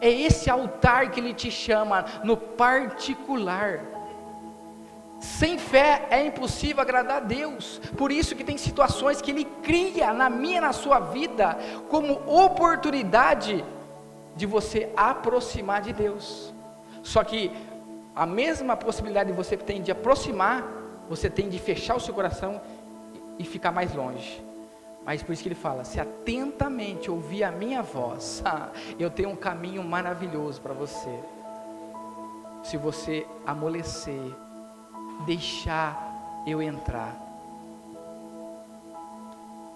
É 0.00 0.10
esse 0.10 0.48
altar 0.48 1.10
que 1.10 1.20
Ele 1.20 1.34
te 1.34 1.50
chama 1.50 2.04
no 2.22 2.36
particular. 2.36 3.80
Sem 5.18 5.58
fé 5.58 6.06
é 6.10 6.24
impossível 6.24 6.80
agradar 6.80 7.16
a 7.16 7.20
Deus. 7.20 7.80
Por 7.96 8.12
isso 8.12 8.36
que 8.36 8.44
tem 8.44 8.56
situações 8.56 9.20
que 9.20 9.32
Ele 9.32 9.44
cria 9.44 10.12
na 10.12 10.30
minha, 10.30 10.60
na 10.60 10.72
sua 10.72 11.00
vida, 11.00 11.58
como 11.88 12.22
oportunidade 12.26 13.64
de 14.36 14.46
você 14.46 14.92
aproximar 14.96 15.82
de 15.82 15.92
Deus. 15.92 16.54
Só 17.02 17.22
que 17.24 17.50
a 18.14 18.26
mesma 18.26 18.76
possibilidade 18.76 19.32
você 19.32 19.56
tem 19.56 19.80
de 19.82 19.90
aproximar, 19.90 20.64
você 21.08 21.30
tem 21.30 21.48
de 21.48 21.58
fechar 21.58 21.96
o 21.96 22.00
seu 22.00 22.12
coração 22.12 22.60
e 23.38 23.44
ficar 23.44 23.70
mais 23.70 23.94
longe. 23.94 24.44
Mas 25.04 25.22
por 25.22 25.32
isso 25.32 25.42
que 25.42 25.48
ele 25.48 25.54
fala: 25.54 25.84
se 25.84 26.00
atentamente 26.00 27.10
ouvir 27.10 27.44
a 27.44 27.50
minha 27.50 27.82
voz, 27.82 28.42
eu 28.98 29.10
tenho 29.10 29.30
um 29.30 29.36
caminho 29.36 29.82
maravilhoso 29.82 30.60
para 30.60 30.74
você. 30.74 31.18
Se 32.62 32.76
você 32.76 33.26
amolecer, 33.46 34.34
deixar 35.24 36.42
eu 36.46 36.60
entrar. 36.60 37.16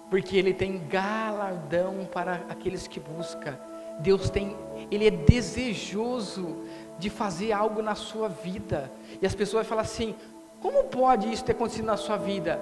Porque 0.09 0.37
ele 0.37 0.53
tem 0.53 0.85
galardão 0.87 2.07
para 2.11 2.43
aqueles 2.49 2.87
que 2.87 2.99
buscam. 2.99 3.57
Deus 3.99 4.29
tem, 4.29 4.55
ele 4.91 5.07
é 5.07 5.11
desejoso 5.11 6.57
de 6.97 7.09
fazer 7.09 7.51
algo 7.51 7.81
na 7.81 7.95
sua 7.95 8.29
vida. 8.29 8.91
E 9.21 9.25
as 9.25 9.35
pessoas 9.35 9.65
vão 9.65 9.69
falar 9.69 9.81
assim: 9.81 10.15
como 10.61 10.85
pode 10.85 11.31
isso 11.31 11.43
ter 11.43 11.51
acontecido 11.51 11.85
na 11.85 11.97
sua 11.97 12.17
vida? 12.17 12.59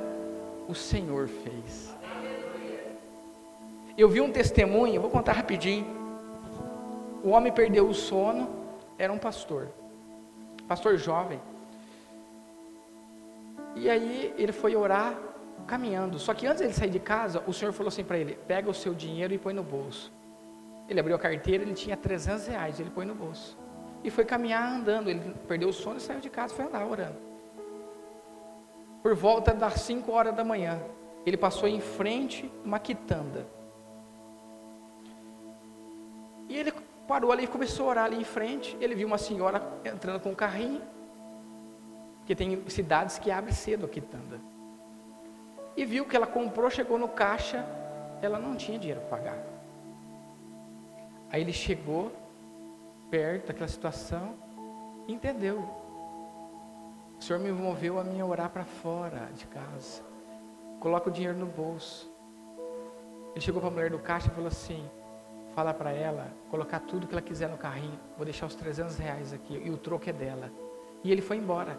O 0.67 0.73
Senhor 0.73 1.27
fez. 1.27 1.95
Eu 3.97 4.09
vi 4.09 4.21
um 4.21 4.31
testemunho, 4.31 5.01
vou 5.01 5.11
contar 5.11 5.33
rapidinho. 5.33 5.85
O 7.23 7.29
homem 7.29 7.51
perdeu 7.51 7.87
o 7.87 7.93
sono, 7.93 8.49
era 8.97 9.13
um 9.13 9.17
pastor, 9.17 9.69
pastor 10.67 10.97
jovem. 10.97 11.39
E 13.75 13.89
aí 13.89 14.33
ele 14.37 14.51
foi 14.51 14.75
orar 14.75 15.15
caminhando. 15.67 16.17
Só 16.17 16.33
que 16.33 16.47
antes 16.47 16.61
ele 16.61 16.73
sair 16.73 16.89
de 16.89 16.99
casa, 16.99 17.43
o 17.45 17.53
Senhor 17.53 17.71
falou 17.71 17.89
assim 17.89 18.03
para 18.03 18.17
ele: 18.17 18.37
pega 18.47 18.69
o 18.69 18.73
seu 18.73 18.93
dinheiro 18.93 19.33
e 19.33 19.37
põe 19.37 19.53
no 19.53 19.63
bolso. 19.63 20.11
Ele 20.89 20.99
abriu 20.99 21.15
a 21.15 21.19
carteira, 21.19 21.63
ele 21.63 21.73
tinha 21.73 21.95
300 21.95 22.47
reais, 22.47 22.79
ele 22.79 22.89
põe 22.89 23.05
no 23.05 23.13
bolso. 23.13 23.57
E 24.03 24.09
foi 24.09 24.25
caminhar 24.25 24.71
andando. 24.71 25.09
Ele 25.09 25.33
perdeu 25.47 25.69
o 25.69 25.73
sono 25.73 25.97
e 25.97 26.01
saiu 26.01 26.19
de 26.19 26.29
casa, 26.29 26.53
foi 26.53 26.65
andar 26.65 26.85
orando. 26.85 27.17
Por 29.01 29.15
volta 29.15 29.53
das 29.53 29.81
5 29.81 30.11
horas 30.11 30.35
da 30.35 30.43
manhã, 30.43 30.79
ele 31.25 31.37
passou 31.37 31.67
em 31.67 31.79
frente 31.79 32.51
uma 32.63 32.79
quitanda. 32.79 33.45
E 36.47 36.57
ele 36.57 36.71
parou 37.07 37.31
ali 37.31 37.45
e 37.45 37.47
começou 37.47 37.87
a 37.87 37.89
orar 37.89 38.05
ali 38.05 38.17
em 38.17 38.23
frente. 38.23 38.77
Ele 38.79 38.93
viu 38.93 39.07
uma 39.07 39.17
senhora 39.17 39.61
entrando 39.85 40.19
com 40.19 40.29
um 40.29 40.35
carrinho. 40.35 40.81
Porque 42.19 42.35
tem 42.35 42.61
cidades 42.69 43.17
que 43.17 43.31
abrem 43.31 43.53
cedo 43.53 43.85
a 43.85 43.89
quitanda. 43.89 44.39
E 45.75 45.85
viu 45.85 46.05
que 46.05 46.15
ela 46.15 46.27
comprou, 46.27 46.69
chegou 46.69 46.97
no 46.97 47.07
caixa, 47.07 47.65
ela 48.21 48.37
não 48.37 48.55
tinha 48.55 48.77
dinheiro 48.77 49.01
para 49.01 49.17
pagar. 49.17 49.37
Aí 51.31 51.41
ele 51.41 51.53
chegou, 51.53 52.11
perto 53.11 53.47
daquela 53.47 53.67
situação, 53.67 54.33
entendeu. 55.07 55.59
O 57.19 57.23
Senhor 57.23 57.39
me 57.39 57.51
moveu 57.51 57.99
a 57.99 58.03
mim 58.03 58.21
orar 58.21 58.49
para 58.49 58.63
fora 58.63 59.29
de 59.35 59.45
casa. 59.45 60.01
Coloca 60.79 61.09
o 61.09 61.11
dinheiro 61.11 61.37
no 61.37 61.45
bolso. 61.45 62.09
Ele 63.33 63.41
chegou 63.41 63.61
para 63.61 63.69
a 63.69 63.73
mulher 63.73 63.91
do 63.91 63.99
caixa 63.99 64.27
e 64.27 64.31
falou 64.31 64.47
assim: 64.47 64.89
fala 65.53 65.73
para 65.73 65.91
ela 65.91 66.31
colocar 66.49 66.79
tudo 66.79 67.05
que 67.05 67.13
ela 67.13 67.21
quiser 67.21 67.49
no 67.49 67.57
carrinho. 67.57 67.99
Vou 68.15 68.25
deixar 68.25 68.47
os 68.47 68.55
300 68.55 68.97
reais 68.97 69.33
aqui 69.33 69.61
e 69.63 69.69
o 69.69 69.77
troco 69.77 70.09
é 70.09 70.13
dela. 70.13 70.49
E 71.03 71.11
ele 71.11 71.21
foi 71.21 71.37
embora. 71.37 71.77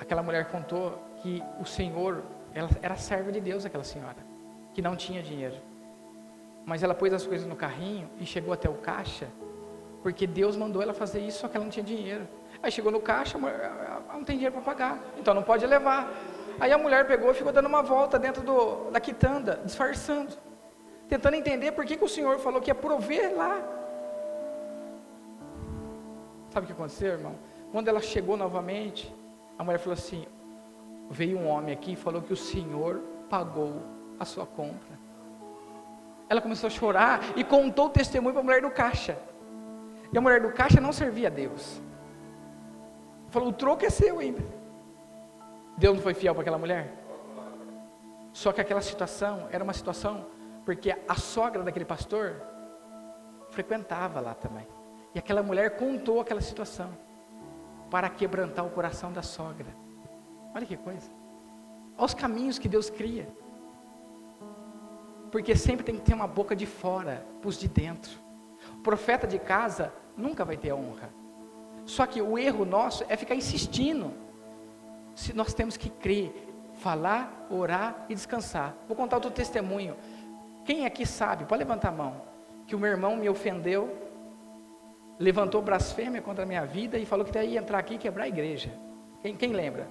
Aquela 0.00 0.22
mulher 0.22 0.50
contou 0.50 0.98
que 1.22 1.42
o 1.60 1.64
Senhor, 1.64 2.22
ela 2.54 2.68
era 2.82 2.96
serva 2.96 3.32
de 3.32 3.40
Deus, 3.40 3.64
aquela 3.64 3.84
senhora 3.84 4.33
que 4.74 4.82
não 4.82 4.96
tinha 4.96 5.22
dinheiro. 5.22 5.56
Mas 6.66 6.82
ela 6.82 6.94
pôs 6.94 7.12
as 7.12 7.26
coisas 7.26 7.46
no 7.46 7.56
carrinho 7.56 8.10
e 8.18 8.26
chegou 8.26 8.52
até 8.52 8.68
o 8.68 8.74
caixa, 8.74 9.28
porque 10.02 10.26
Deus 10.26 10.56
mandou 10.56 10.82
ela 10.82 10.92
fazer 10.92 11.20
isso, 11.20 11.38
só 11.40 11.48
que 11.48 11.56
ela 11.56 11.64
não 11.64 11.70
tinha 11.70 11.84
dinheiro. 11.84 12.26
Aí 12.62 12.70
chegou 12.70 12.90
no 12.90 13.00
caixa, 13.00 13.38
não 13.38 14.24
tem 14.24 14.36
dinheiro 14.36 14.54
para 14.54 14.62
pagar, 14.62 14.98
então 15.18 15.32
não 15.32 15.42
pode 15.42 15.66
levar. 15.66 16.12
Aí 16.58 16.72
a 16.72 16.78
mulher 16.78 17.06
pegou 17.06 17.30
e 17.30 17.34
ficou 17.34 17.52
dando 17.52 17.66
uma 17.66 17.82
volta 17.82 18.18
dentro 18.18 18.42
do, 18.42 18.90
da 18.90 19.00
quitanda, 19.00 19.60
disfarçando, 19.64 20.34
tentando 21.08 21.34
entender 21.34 21.72
por 21.72 21.84
que, 21.84 21.96
que 21.96 22.04
o 22.04 22.08
Senhor 22.08 22.38
falou 22.38 22.60
que 22.60 22.70
ia 22.70 22.74
prover 22.74 23.34
lá. 23.36 23.62
Sabe 26.50 26.64
o 26.64 26.66
que 26.66 26.72
aconteceu, 26.72 27.12
irmão? 27.12 27.34
Quando 27.72 27.88
ela 27.88 28.00
chegou 28.00 28.36
novamente, 28.36 29.12
a 29.58 29.64
mulher 29.64 29.78
falou 29.78 29.94
assim: 29.94 30.24
veio 31.10 31.38
um 31.38 31.48
homem 31.48 31.74
aqui 31.74 31.92
e 31.92 31.96
falou 31.96 32.22
que 32.22 32.32
o 32.32 32.36
Senhor 32.36 33.02
pagou 33.28 33.82
a 34.18 34.24
sua 34.24 34.46
compra. 34.46 34.98
Ela 36.28 36.40
começou 36.40 36.68
a 36.68 36.70
chorar 36.70 37.20
e 37.36 37.44
contou 37.44 37.86
o 37.86 37.90
testemunho 37.90 38.32
para 38.32 38.40
a 38.40 38.44
mulher 38.44 38.62
do 38.62 38.70
caixa. 38.70 39.18
E 40.12 40.18
a 40.18 40.20
mulher 40.20 40.40
do 40.40 40.52
caixa 40.52 40.80
não 40.80 40.92
servia 40.92 41.28
a 41.28 41.30
Deus. 41.30 41.80
Falou: 43.28 43.48
o 43.48 43.52
troco 43.52 43.84
é 43.84 43.90
seu 43.90 44.18
ainda. 44.18 44.42
Deus 45.76 45.96
não 45.96 46.02
foi 46.02 46.14
fiel 46.14 46.34
para 46.34 46.42
aquela 46.42 46.58
mulher? 46.58 46.92
Só 48.32 48.52
que 48.52 48.60
aquela 48.60 48.80
situação 48.80 49.48
era 49.50 49.62
uma 49.62 49.72
situação 49.72 50.26
porque 50.64 50.96
a 51.06 51.14
sogra 51.14 51.62
daquele 51.62 51.84
pastor 51.84 52.40
frequentava 53.50 54.20
lá 54.20 54.34
também. 54.34 54.66
E 55.14 55.18
aquela 55.18 55.42
mulher 55.42 55.76
contou 55.76 56.20
aquela 56.20 56.40
situação 56.40 56.90
para 57.90 58.08
quebrantar 58.08 58.64
o 58.66 58.70
coração 58.70 59.12
da 59.12 59.22
sogra. 59.22 59.68
Olha 60.54 60.66
que 60.66 60.76
coisa. 60.76 61.10
Olha 61.96 62.06
os 62.06 62.14
caminhos 62.14 62.58
que 62.58 62.68
Deus 62.68 62.90
cria. 62.90 63.28
Porque 65.34 65.56
sempre 65.56 65.84
tem 65.84 65.96
que 65.96 66.02
ter 66.02 66.14
uma 66.14 66.28
boca 66.28 66.54
de 66.54 66.64
fora 66.64 67.26
para 67.40 67.48
os 67.48 67.58
de 67.58 67.66
dentro. 67.66 68.20
O 68.78 68.82
profeta 68.82 69.26
de 69.26 69.36
casa 69.36 69.92
nunca 70.16 70.44
vai 70.44 70.56
ter 70.56 70.72
honra. 70.72 71.10
Só 71.84 72.06
que 72.06 72.22
o 72.22 72.38
erro 72.38 72.64
nosso 72.64 73.04
é 73.08 73.16
ficar 73.16 73.34
insistindo. 73.34 74.12
Se 75.12 75.32
nós 75.32 75.52
temos 75.52 75.76
que 75.76 75.90
crer, 75.90 76.32
falar, 76.74 77.48
orar 77.50 78.06
e 78.08 78.14
descansar. 78.14 78.76
Vou 78.86 78.96
contar 78.96 79.16
outro 79.16 79.32
testemunho. 79.32 79.96
Quem 80.64 80.86
aqui 80.86 81.04
sabe, 81.04 81.46
pode 81.46 81.64
levantar 81.64 81.88
a 81.88 81.90
mão, 81.90 82.22
que 82.64 82.76
o 82.76 82.78
meu 82.78 82.90
irmão 82.90 83.16
me 83.16 83.28
ofendeu, 83.28 83.92
levantou 85.18 85.60
blasfêmia 85.60 86.22
contra 86.22 86.44
a 86.44 86.46
minha 86.46 86.64
vida 86.64 86.96
e 86.96 87.04
falou 87.04 87.26
que 87.26 87.36
ia 87.36 87.58
entrar 87.58 87.78
aqui 87.78 87.94
e 87.94 87.98
quebrar 87.98 88.22
a 88.22 88.28
igreja. 88.28 88.70
Quem, 89.20 89.36
quem 89.36 89.52
lembra? 89.52 89.88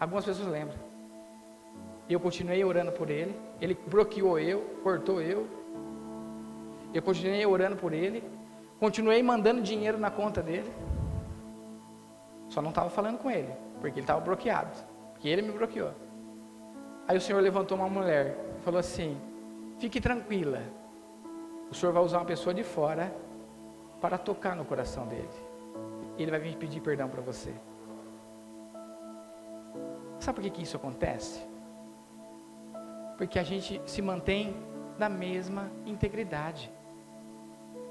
Algumas 0.00 0.24
pessoas 0.24 0.48
lembram. 0.48 0.78
Eu 2.08 2.18
continuei 2.18 2.64
orando 2.64 2.92
por 2.92 3.10
ele, 3.10 3.38
ele 3.60 3.76
bloqueou 3.86 4.38
eu, 4.38 4.60
cortou 4.82 5.20
eu. 5.20 5.46
Eu 6.94 7.02
continuei 7.02 7.44
orando 7.44 7.76
por 7.76 7.92
ele, 7.92 8.24
continuei 8.80 9.22
mandando 9.22 9.60
dinheiro 9.60 9.98
na 9.98 10.10
conta 10.10 10.42
dele. 10.42 10.72
Só 12.48 12.62
não 12.62 12.70
estava 12.70 12.88
falando 12.88 13.18
com 13.18 13.30
ele, 13.30 13.52
porque 13.80 13.98
ele 13.98 14.00
estava 14.00 14.20
bloqueado, 14.20 14.70
porque 15.12 15.28
ele 15.28 15.42
me 15.42 15.52
bloqueou. 15.52 15.92
Aí 17.06 17.16
o 17.16 17.20
Senhor 17.20 17.40
levantou 17.40 17.76
uma 17.76 17.88
mulher 17.88 18.36
e 18.58 18.62
falou 18.62 18.80
assim: 18.80 19.20
Fique 19.78 20.00
tranquila, 20.00 20.62
o 21.70 21.74
Senhor 21.74 21.92
vai 21.92 22.02
usar 22.02 22.18
uma 22.18 22.24
pessoa 22.24 22.54
de 22.54 22.62
fora 22.62 23.14
para 24.00 24.16
tocar 24.16 24.56
no 24.56 24.64
coração 24.64 25.06
dele. 25.06 25.28
Ele 26.16 26.30
vai 26.30 26.40
vir 26.40 26.56
pedir 26.56 26.80
perdão 26.80 27.08
para 27.08 27.20
você. 27.20 27.54
Sabe 30.18 30.36
por 30.36 30.42
que, 30.42 30.50
que 30.50 30.62
isso 30.62 30.76
acontece? 30.76 31.47
Porque 33.18 33.38
a 33.38 33.42
gente 33.42 33.82
se 33.84 34.00
mantém 34.00 34.56
na 34.96 35.08
mesma 35.08 35.70
integridade. 35.84 36.70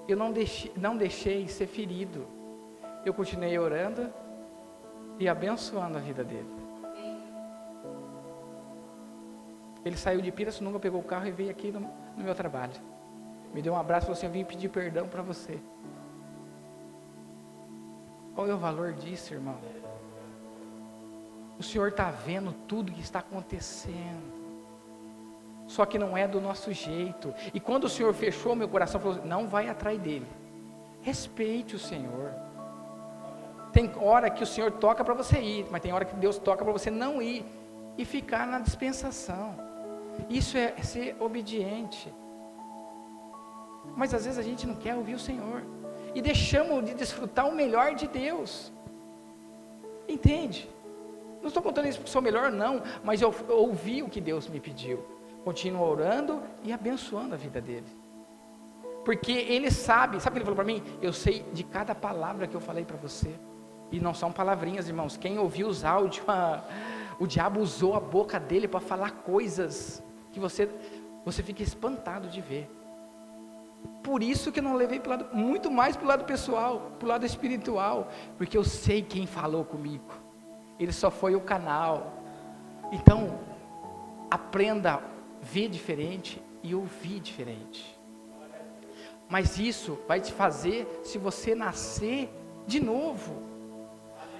Eu 0.08 0.16
não 0.16 0.32
deixei, 0.32 0.72
não 0.78 0.96
deixei 0.96 1.48
ser 1.50 1.68
ferido. 1.68 2.26
Eu 3.06 3.14
continuei 3.14 3.60
orando 3.60 4.12
e 5.20 5.28
abençoando 5.28 5.98
a 5.98 6.02
vida 6.02 6.24
dele. 6.24 6.50
Ele 9.84 9.98
saiu 9.98 10.22
de 10.22 10.32
Pirassununga, 10.32 10.80
pegou 10.80 11.02
o 11.02 11.04
carro 11.04 11.28
e 11.28 11.32
veio 11.32 11.52
aqui 11.52 11.72
no, 11.72 11.82
no 11.82 12.24
meu 12.24 12.34
trabalho. 12.34 12.74
Me 13.54 13.62
deu 13.62 13.74
um 13.74 13.78
abraço 13.78 14.06
e 14.06 14.08
falou 14.08 14.18
assim: 14.18 14.28
Eu 14.28 14.32
vim 14.32 14.46
pedir 14.46 14.70
perdão 14.70 15.08
para 15.10 15.22
você. 15.22 15.60
Qual 18.34 18.48
é 18.48 18.54
o 18.54 18.58
valor 18.58 18.94
disso, 18.94 19.34
irmão? 19.34 19.58
O 21.60 21.64
Senhor 21.64 21.90
está 21.90 22.12
vendo 22.12 22.54
tudo 22.68 22.92
que 22.92 23.02
está 23.02 23.20
acontecendo. 23.20 24.47
Só 25.68 25.86
que 25.86 26.00
não 26.00 26.18
é 26.18 26.28
do 26.28 26.40
nosso 26.40 26.72
jeito. 26.72 27.34
E 27.54 27.60
quando 27.60 27.84
o 27.84 27.90
Senhor 27.90 28.14
fechou 28.14 28.56
meu 28.56 28.70
coração, 28.70 29.00
falou: 29.00 29.24
não 29.26 29.48
vai 29.48 29.68
atrás 29.70 30.00
dele. 30.00 30.26
Respeite 31.02 31.76
o 31.76 31.80
Senhor. 31.80 32.34
Tem 33.74 33.92
hora 33.98 34.30
que 34.30 34.42
o 34.42 34.48
Senhor 34.48 34.72
toca 34.72 35.04
para 35.04 35.14
você 35.14 35.40
ir, 35.40 35.68
mas 35.70 35.82
tem 35.82 35.92
hora 35.94 36.06
que 36.06 36.16
Deus 36.16 36.38
toca 36.38 36.64
para 36.64 36.74
você 36.74 36.90
não 36.90 37.22
ir 37.22 37.46
e 37.98 38.06
ficar 38.06 38.48
na 38.48 38.60
dispensação. 38.60 39.56
Isso 40.30 40.58
é 40.58 40.76
ser 40.82 41.16
obediente. 41.20 42.12
Mas 43.96 44.14
às 44.14 44.26
vezes 44.26 44.40
a 44.40 44.42
gente 44.42 44.66
não 44.66 44.76
quer 44.76 44.96
ouvir 44.96 45.16
o 45.16 45.20
Senhor 45.20 45.64
e 46.16 46.22
deixamos 46.22 46.86
de 46.86 46.94
desfrutar 46.94 47.48
o 47.48 47.54
melhor 47.54 47.94
de 47.94 48.08
Deus. 48.08 48.72
Entende? 50.08 50.70
Não 51.42 51.48
estou 51.48 51.62
contando 51.62 51.88
isso 51.88 52.00
porque 52.00 52.12
sou 52.12 52.22
melhor, 52.22 52.52
não, 52.52 52.82
mas 53.04 53.22
eu, 53.22 53.34
ouvi 53.50 54.02
o 54.02 54.10
que 54.10 54.20
Deus 54.20 54.48
me 54.48 54.60
pediu. 54.60 55.17
Continuo 55.48 55.90
orando 55.90 56.44
e 56.62 56.74
abençoando 56.74 57.34
a 57.34 57.38
vida 57.38 57.62
dele. 57.62 57.88
Porque 59.06 59.32
ele 59.32 59.72
sabe, 59.72 60.20
sabe 60.20 60.32
o 60.32 60.34
que 60.34 60.38
ele 60.40 60.46
falou 60.46 60.56
para 60.58 60.66
mim? 60.66 60.84
Eu 61.02 61.14
sei 61.14 61.46
de 61.54 61.64
cada 61.64 61.96
palavra 61.96 62.48
que 62.48 62.56
eu 62.56 62.60
falei 62.60 62.84
para 62.84 62.98
você. 62.98 63.34
E 63.90 64.00
não 64.00 64.14
são 64.14 64.30
palavrinhas, 64.30 64.90
irmãos. 64.90 65.16
Quem 65.16 65.40
ouviu 65.40 65.70
os 65.70 65.86
áudios, 65.86 66.26
o 67.18 67.26
diabo 67.26 67.62
usou 67.62 67.96
a 67.96 68.00
boca 68.00 68.38
dele 68.38 68.68
para 68.68 68.82
falar 68.82 69.12
coisas 69.24 70.04
que 70.34 70.40
você, 70.40 70.70
você 71.24 71.42
fica 71.42 71.64
espantado 71.64 72.28
de 72.28 72.42
ver. 72.42 72.70
Por 74.04 74.22
isso 74.22 74.52
que 74.52 74.60
eu 74.60 74.64
não 74.64 74.76
levei 74.76 75.00
para 75.00 75.16
lado, 75.16 75.30
muito 75.34 75.72
mais 75.72 75.96
para 75.96 76.06
o 76.06 76.08
lado 76.10 76.26
pessoal, 76.26 76.92
para 77.00 77.06
o 77.06 77.10
lado 77.10 77.26
espiritual, 77.26 78.10
porque 78.38 78.58
eu 78.58 78.66
sei 78.66 79.02
quem 79.02 79.26
falou 79.26 79.64
comigo 79.64 80.28
ele 80.80 80.92
só 80.92 81.10
foi 81.10 81.36
o 81.36 81.42
canal. 81.42 82.14
Então, 82.92 83.40
aprenda 84.30 85.02
ver 85.52 85.70
diferente 85.70 86.42
e 86.64 86.74
ouvir 86.76 87.20
diferente. 87.20 87.98
Mas 89.30 89.58
isso 89.58 90.00
vai 90.08 90.20
te 90.20 90.32
fazer 90.32 90.88
se 91.04 91.18
você 91.18 91.54
nascer 91.54 92.30
de 92.66 92.80
novo. 92.80 93.44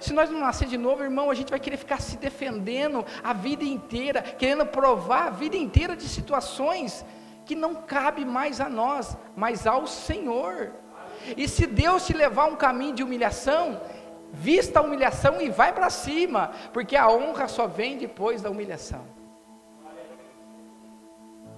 Se 0.00 0.12
nós 0.12 0.30
não 0.30 0.40
nascer 0.40 0.68
de 0.68 0.78
novo, 0.78 1.02
irmão, 1.02 1.30
a 1.30 1.34
gente 1.34 1.50
vai 1.50 1.60
querer 1.60 1.76
ficar 1.76 2.00
se 2.00 2.16
defendendo 2.16 3.04
a 3.22 3.32
vida 3.32 3.64
inteira, 3.64 4.22
querendo 4.22 4.64
provar 4.64 5.26
a 5.26 5.30
vida 5.30 5.56
inteira 5.56 5.96
de 5.96 6.08
situações 6.08 7.04
que 7.44 7.54
não 7.54 7.74
cabe 7.74 8.24
mais 8.24 8.60
a 8.60 8.68
nós, 8.68 9.16
mas 9.34 9.66
ao 9.66 9.86
Senhor. 9.86 10.72
E 11.36 11.48
se 11.48 11.66
Deus 11.66 12.06
te 12.06 12.12
levar 12.12 12.46
um 12.46 12.56
caminho 12.56 12.94
de 12.94 13.02
humilhação, 13.02 13.80
Vista 14.32 14.78
a 14.78 14.82
humilhação 14.82 15.40
e 15.40 15.48
vai 15.48 15.72
para 15.72 15.88
cima, 15.88 16.52
porque 16.72 16.96
a 16.96 17.10
honra 17.10 17.48
só 17.48 17.66
vem 17.66 17.96
depois 17.96 18.42
da 18.42 18.50
humilhação. 18.50 19.04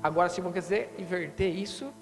Agora, 0.02 0.28
se 0.28 0.40
você 0.40 0.52
quiser 0.52 0.94
inverter 0.98 1.54
isso, 1.54 1.92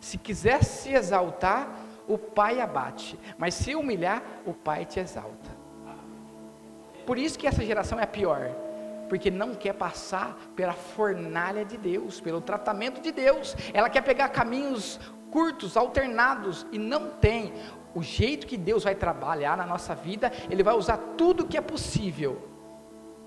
se 0.00 0.18
quiser 0.18 0.62
se 0.64 0.92
exaltar, 0.92 1.68
o 2.06 2.18
pai 2.18 2.60
abate, 2.60 3.18
mas 3.38 3.54
se 3.54 3.74
humilhar, 3.74 4.22
o 4.44 4.52
pai 4.52 4.84
te 4.84 5.00
exalta. 5.00 5.50
Por 7.06 7.18
isso 7.18 7.38
que 7.38 7.46
essa 7.46 7.64
geração 7.64 7.98
é 7.98 8.02
a 8.02 8.06
pior, 8.06 8.50
porque 9.08 9.30
não 9.30 9.54
quer 9.54 9.74
passar 9.74 10.36
pela 10.56 10.72
fornalha 10.72 11.64
de 11.64 11.76
Deus, 11.76 12.20
pelo 12.20 12.40
tratamento 12.40 13.00
de 13.00 13.12
Deus. 13.12 13.56
Ela 13.72 13.88
quer 13.88 14.02
pegar 14.02 14.28
caminhos 14.30 14.98
curtos, 15.30 15.76
alternados, 15.76 16.66
e 16.72 16.78
não 16.78 17.10
tem 17.10 17.52
o 17.94 18.02
jeito 18.02 18.46
que 18.46 18.56
Deus 18.56 18.84
vai 18.84 18.94
trabalhar 18.94 19.56
na 19.56 19.66
nossa 19.66 19.94
vida, 19.94 20.32
Ele 20.50 20.62
vai 20.62 20.74
usar 20.74 20.96
tudo 21.16 21.46
que 21.46 21.56
é 21.56 21.60
possível, 21.60 22.48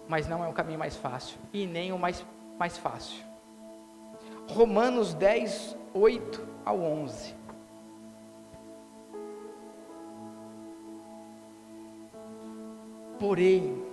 mas 0.08 0.28
não 0.28 0.44
é 0.44 0.48
o 0.48 0.54
caminho 0.54 0.80
mais 0.80 0.96
fácil 0.96 1.38
e 1.54 1.66
nem 1.66 1.92
o 1.92 2.00
mais, 2.00 2.26
mais 2.58 2.78
fácil. 2.78 3.27
Romanos 4.50 5.14
10, 5.14 5.78
8 5.94 6.48
ao 6.66 6.80
11. 6.80 7.36
Porém, 13.20 13.84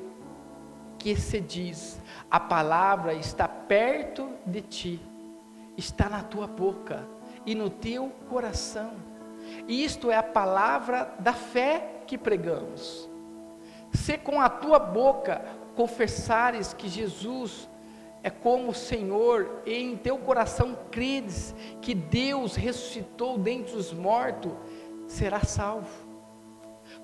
que 0.98 1.16
se 1.16 1.40
diz, 1.40 2.00
a 2.30 2.38
palavra 2.38 3.14
está 3.14 3.48
perto 3.48 4.28
de 4.44 4.60
ti, 4.60 5.00
está 5.76 6.08
na 6.08 6.22
tua 6.22 6.46
boca 6.46 7.06
e 7.46 7.54
no 7.54 7.70
teu 7.70 8.10
coração 8.28 8.92
isto 9.68 10.10
é 10.10 10.16
a 10.16 10.22
palavra 10.22 11.14
da 11.18 11.32
fé 11.32 12.02
que 12.06 12.18
pregamos. 12.18 13.08
Se 13.92 14.18
com 14.18 14.40
a 14.40 14.48
tua 14.48 14.78
boca 14.78 15.44
confessares 15.74 16.72
que 16.72 16.88
Jesus 16.88 17.68
é 18.24 18.30
como 18.30 18.70
o 18.70 18.74
Senhor, 18.74 19.60
em 19.66 19.98
teu 19.98 20.16
coração 20.16 20.74
credes 20.90 21.54
que 21.82 21.94
Deus 21.94 22.56
ressuscitou 22.56 23.36
dentre 23.36 23.76
os 23.76 23.92
mortos, 23.92 24.50
serás 25.06 25.48
salvo. 25.48 25.90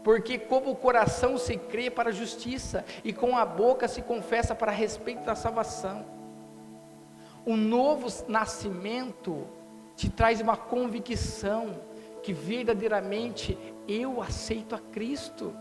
Porque 0.03 0.39
como 0.39 0.71
o 0.71 0.77
coração 0.77 1.37
se 1.37 1.59
crê 1.59 1.91
para 1.91 2.09
a 2.09 2.13
justiça, 2.13 2.87
e 3.05 3.13
com 3.13 3.37
a 3.37 3.45
boca 3.45 3.87
se 3.87 4.01
confessa 4.01 4.55
para 4.55 4.73
respeito 4.73 5.23
da 5.23 5.35
salvação. 5.35 6.07
O 7.45 7.55
novo 7.55 8.07
nascimento 8.27 9.47
te 9.95 10.09
traz 10.09 10.41
uma 10.41 10.57
convicção 10.57 11.83
que 12.23 12.33
verdadeiramente 12.33 13.59
eu 13.87 14.23
aceito 14.23 14.75
a 14.75 14.79
Cristo. 14.79 15.55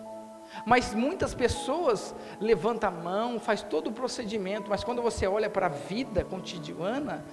Mas 0.66 0.93
muitas 0.93 1.34
pessoas 1.34 2.16
levantam 2.39 2.89
a 2.89 2.91
mão, 2.91 3.39
faz 3.39 3.62
todo 3.62 3.88
o 3.88 3.93
procedimento, 3.93 4.70
mas 4.70 4.84
quando 4.84 5.02
você 5.02 5.28
olha 5.28 5.50
para 5.50 5.68
a 5.68 5.70
vida 5.70 6.24
cotidiana, 6.24 7.24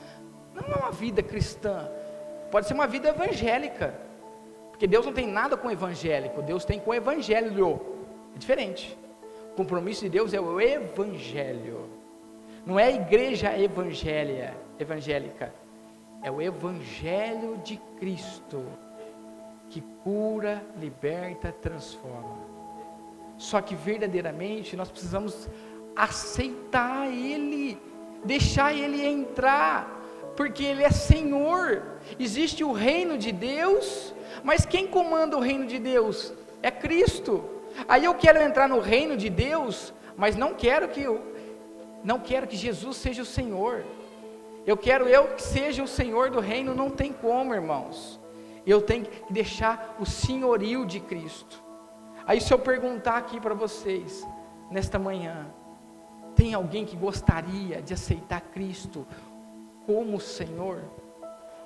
não 0.55 0.63
é 0.63 0.77
uma 0.77 0.91
vida 0.91 1.23
cristã, 1.23 1.89
pode 2.51 2.67
ser 2.67 2.75
uma 2.75 2.87
vida 2.87 3.09
evangélica, 3.09 3.95
porque 4.71 4.87
Deus 4.87 5.05
não 5.05 5.13
tem 5.13 5.27
nada 5.27 5.57
com 5.57 5.71
evangélico, 5.71 6.43
Deus 6.43 6.65
tem 6.65 6.79
com 6.79 6.95
evangelho, 6.95 7.81
é 8.35 8.39
diferente. 8.39 8.97
O 9.53 9.57
compromisso 9.57 10.03
de 10.03 10.11
Deus 10.11 10.35
é 10.35 10.41
o 10.41 10.61
evangelho, 10.61 11.89
não 12.65 12.79
é 12.79 12.85
a 12.85 12.91
igreja 12.91 13.59
evangélia, 13.59 14.55
evangélica, 14.79 15.55
é 16.23 16.31
o 16.31 16.43
evangelho 16.43 17.57
de 17.65 17.77
Cristo 17.99 18.65
que 19.69 19.81
cura, 20.03 20.63
liberta, 20.79 21.53
transforma. 21.53 22.46
Só 23.39 23.61
que 23.61 23.75
verdadeiramente 23.75 24.77
nós 24.77 24.91
precisamos 24.91 25.49
aceitar 25.95 27.09
Ele, 27.09 27.79
deixar 28.25 28.75
Ele 28.75 29.05
entrar, 29.05 30.03
porque 30.37 30.65
Ele 30.65 30.83
é 30.83 30.91
Senhor. 30.91 31.83
Existe 32.19 32.65
o 32.65 32.73
reino 32.73 33.17
de 33.19 33.33
Deus, 33.33 34.15
mas 34.43 34.65
quem 34.65 34.87
comanda 34.87 35.37
o 35.37 35.41
reino 35.41 35.67
de 35.67 35.79
Deus? 35.79 36.33
É 36.63 36.71
Cristo. 36.71 37.45
Aí 37.89 38.05
eu 38.05 38.15
quero 38.15 38.41
entrar 38.41 38.69
no 38.69 38.81
reino 38.81 39.17
de 39.17 39.29
Deus, 39.29 39.93
mas 40.17 40.35
não 40.35 40.55
quero 40.55 40.89
que 40.89 41.03
eu, 41.03 41.21
não 42.03 42.19
quero 42.19 42.47
que 42.47 42.57
Jesus 42.57 42.97
seja 42.97 43.23
o 43.23 43.27
Senhor. 43.27 43.85
Eu 44.67 44.77
quero 44.77 45.07
eu 45.09 45.29
que 45.29 45.43
seja 45.43 45.83
o 45.83 45.89
Senhor 45.89 46.31
do 46.31 46.41
reino, 46.41 46.75
não 46.75 46.91
tem 46.91 47.13
como, 47.13 47.55
irmãos. 47.55 48.19
Eu 48.67 48.81
tenho 48.81 49.05
que 49.05 49.33
deixar 49.33 49.97
o 50.01 50.05
senhorio 50.05 50.85
de 50.85 50.99
Cristo. 50.99 51.66
Aí 52.27 52.41
se 52.41 52.53
eu 52.53 52.59
perguntar 52.59 53.17
aqui 53.17 53.41
para 53.41 53.55
vocês, 53.55 54.27
nesta 54.69 54.99
manhã, 54.99 55.47
tem 56.35 56.55
alguém 56.55 56.85
que 56.85 56.97
gostaria 56.97 57.81
de 57.81 57.95
aceitar 57.95 58.41
Cristo 58.41 59.07
como 59.87 60.21
Senhor? 60.21 60.83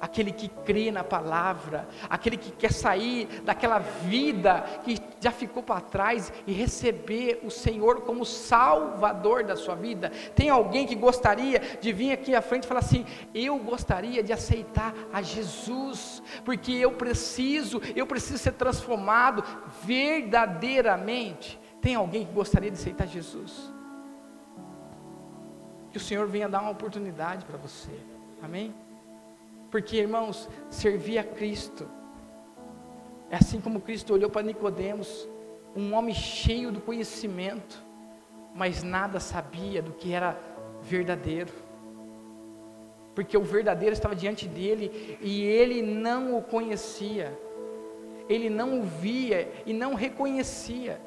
Aquele 0.01 0.33
que 0.33 0.49
crê 0.49 0.91
na 0.91 1.05
palavra, 1.05 1.87
aquele 2.09 2.37
que 2.37 2.51
quer 2.51 2.73
sair 2.73 3.27
daquela 3.45 3.79
vida 3.79 4.65
que 4.83 4.97
já 5.21 5.31
ficou 5.31 5.63
para 5.63 5.81
trás 5.81 6.33
e 6.47 6.53
receber 6.53 7.41
o 7.45 7.51
Senhor 7.51 8.01
como 8.01 8.25
Salvador 8.25 9.45
da 9.45 9.57
sua 9.57 9.75
vida. 9.75 10.11
Tem 10.35 10.49
alguém 10.49 10.87
que 10.87 10.95
gostaria 10.95 11.61
de 11.81 11.93
vir 11.93 12.13
aqui 12.13 12.35
à 12.35 12.41
frente 12.41 12.65
e 12.65 12.67
falar 12.67 12.81
assim: 12.81 13.05
Eu 13.35 13.59
gostaria 13.59 14.23
de 14.23 14.33
aceitar 14.33 14.95
a 15.13 15.21
Jesus, 15.21 16.23
porque 16.45 16.73
eu 16.73 16.93
preciso, 16.93 17.81
eu 17.95 18.07
preciso 18.07 18.39
ser 18.39 18.53
transformado 18.53 19.45
verdadeiramente. 19.83 21.61
Tem 21.81 21.95
alguém 21.95 22.25
que 22.25 22.33
gostaria 22.33 22.71
de 22.71 22.79
aceitar 22.79 23.07
Jesus? 23.07 23.71
Que 25.91 25.97
o 25.97 26.01
Senhor 26.01 26.27
venha 26.27 26.49
dar 26.49 26.61
uma 26.61 26.71
oportunidade 26.71 27.45
para 27.45 27.59
você, 27.59 27.91
amém? 28.43 28.75
Porque, 29.71 29.97
irmãos, 29.97 30.49
servir 30.69 31.19
a 31.19 31.25
Cristo 31.25 31.89
é 33.31 33.37
assim 33.37 33.61
como 33.61 33.81
Cristo 33.81 34.13
olhou 34.13 34.29
para 34.29 34.43
Nicodemos, 34.43 35.29
um 35.77 35.95
homem 35.95 36.13
cheio 36.13 36.73
do 36.73 36.81
conhecimento, 36.81 37.81
mas 38.53 38.83
nada 38.83 39.21
sabia 39.21 39.81
do 39.81 39.93
que 39.93 40.13
era 40.13 40.37
verdadeiro. 40.83 41.53
Porque 43.15 43.37
o 43.37 43.43
verdadeiro 43.43 43.93
estava 43.93 44.17
diante 44.17 44.49
dele 44.49 45.17
e 45.21 45.45
ele 45.45 45.81
não 45.81 46.37
o 46.37 46.43
conhecia. 46.43 47.39
Ele 48.29 48.51
não 48.51 48.81
o 48.81 48.83
via 48.83 49.53
e 49.65 49.73
não 49.73 49.95
reconhecia. 49.95 51.01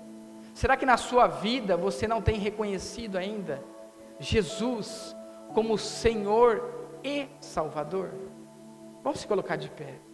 Será 0.54 0.78
que 0.78 0.86
na 0.86 0.96
sua 0.96 1.28
vida 1.28 1.76
você 1.76 2.08
não 2.08 2.22
tem 2.22 2.38
reconhecido 2.38 3.18
ainda 3.18 3.62
Jesus 4.20 5.16
como 5.54 5.78
Senhor 5.78 6.90
e 7.04 7.28
Salvador? 7.42 8.12
Vamos 9.04 9.20
se 9.20 9.28
colocar 9.28 9.58
de 9.58 9.68
pé. 9.68 10.13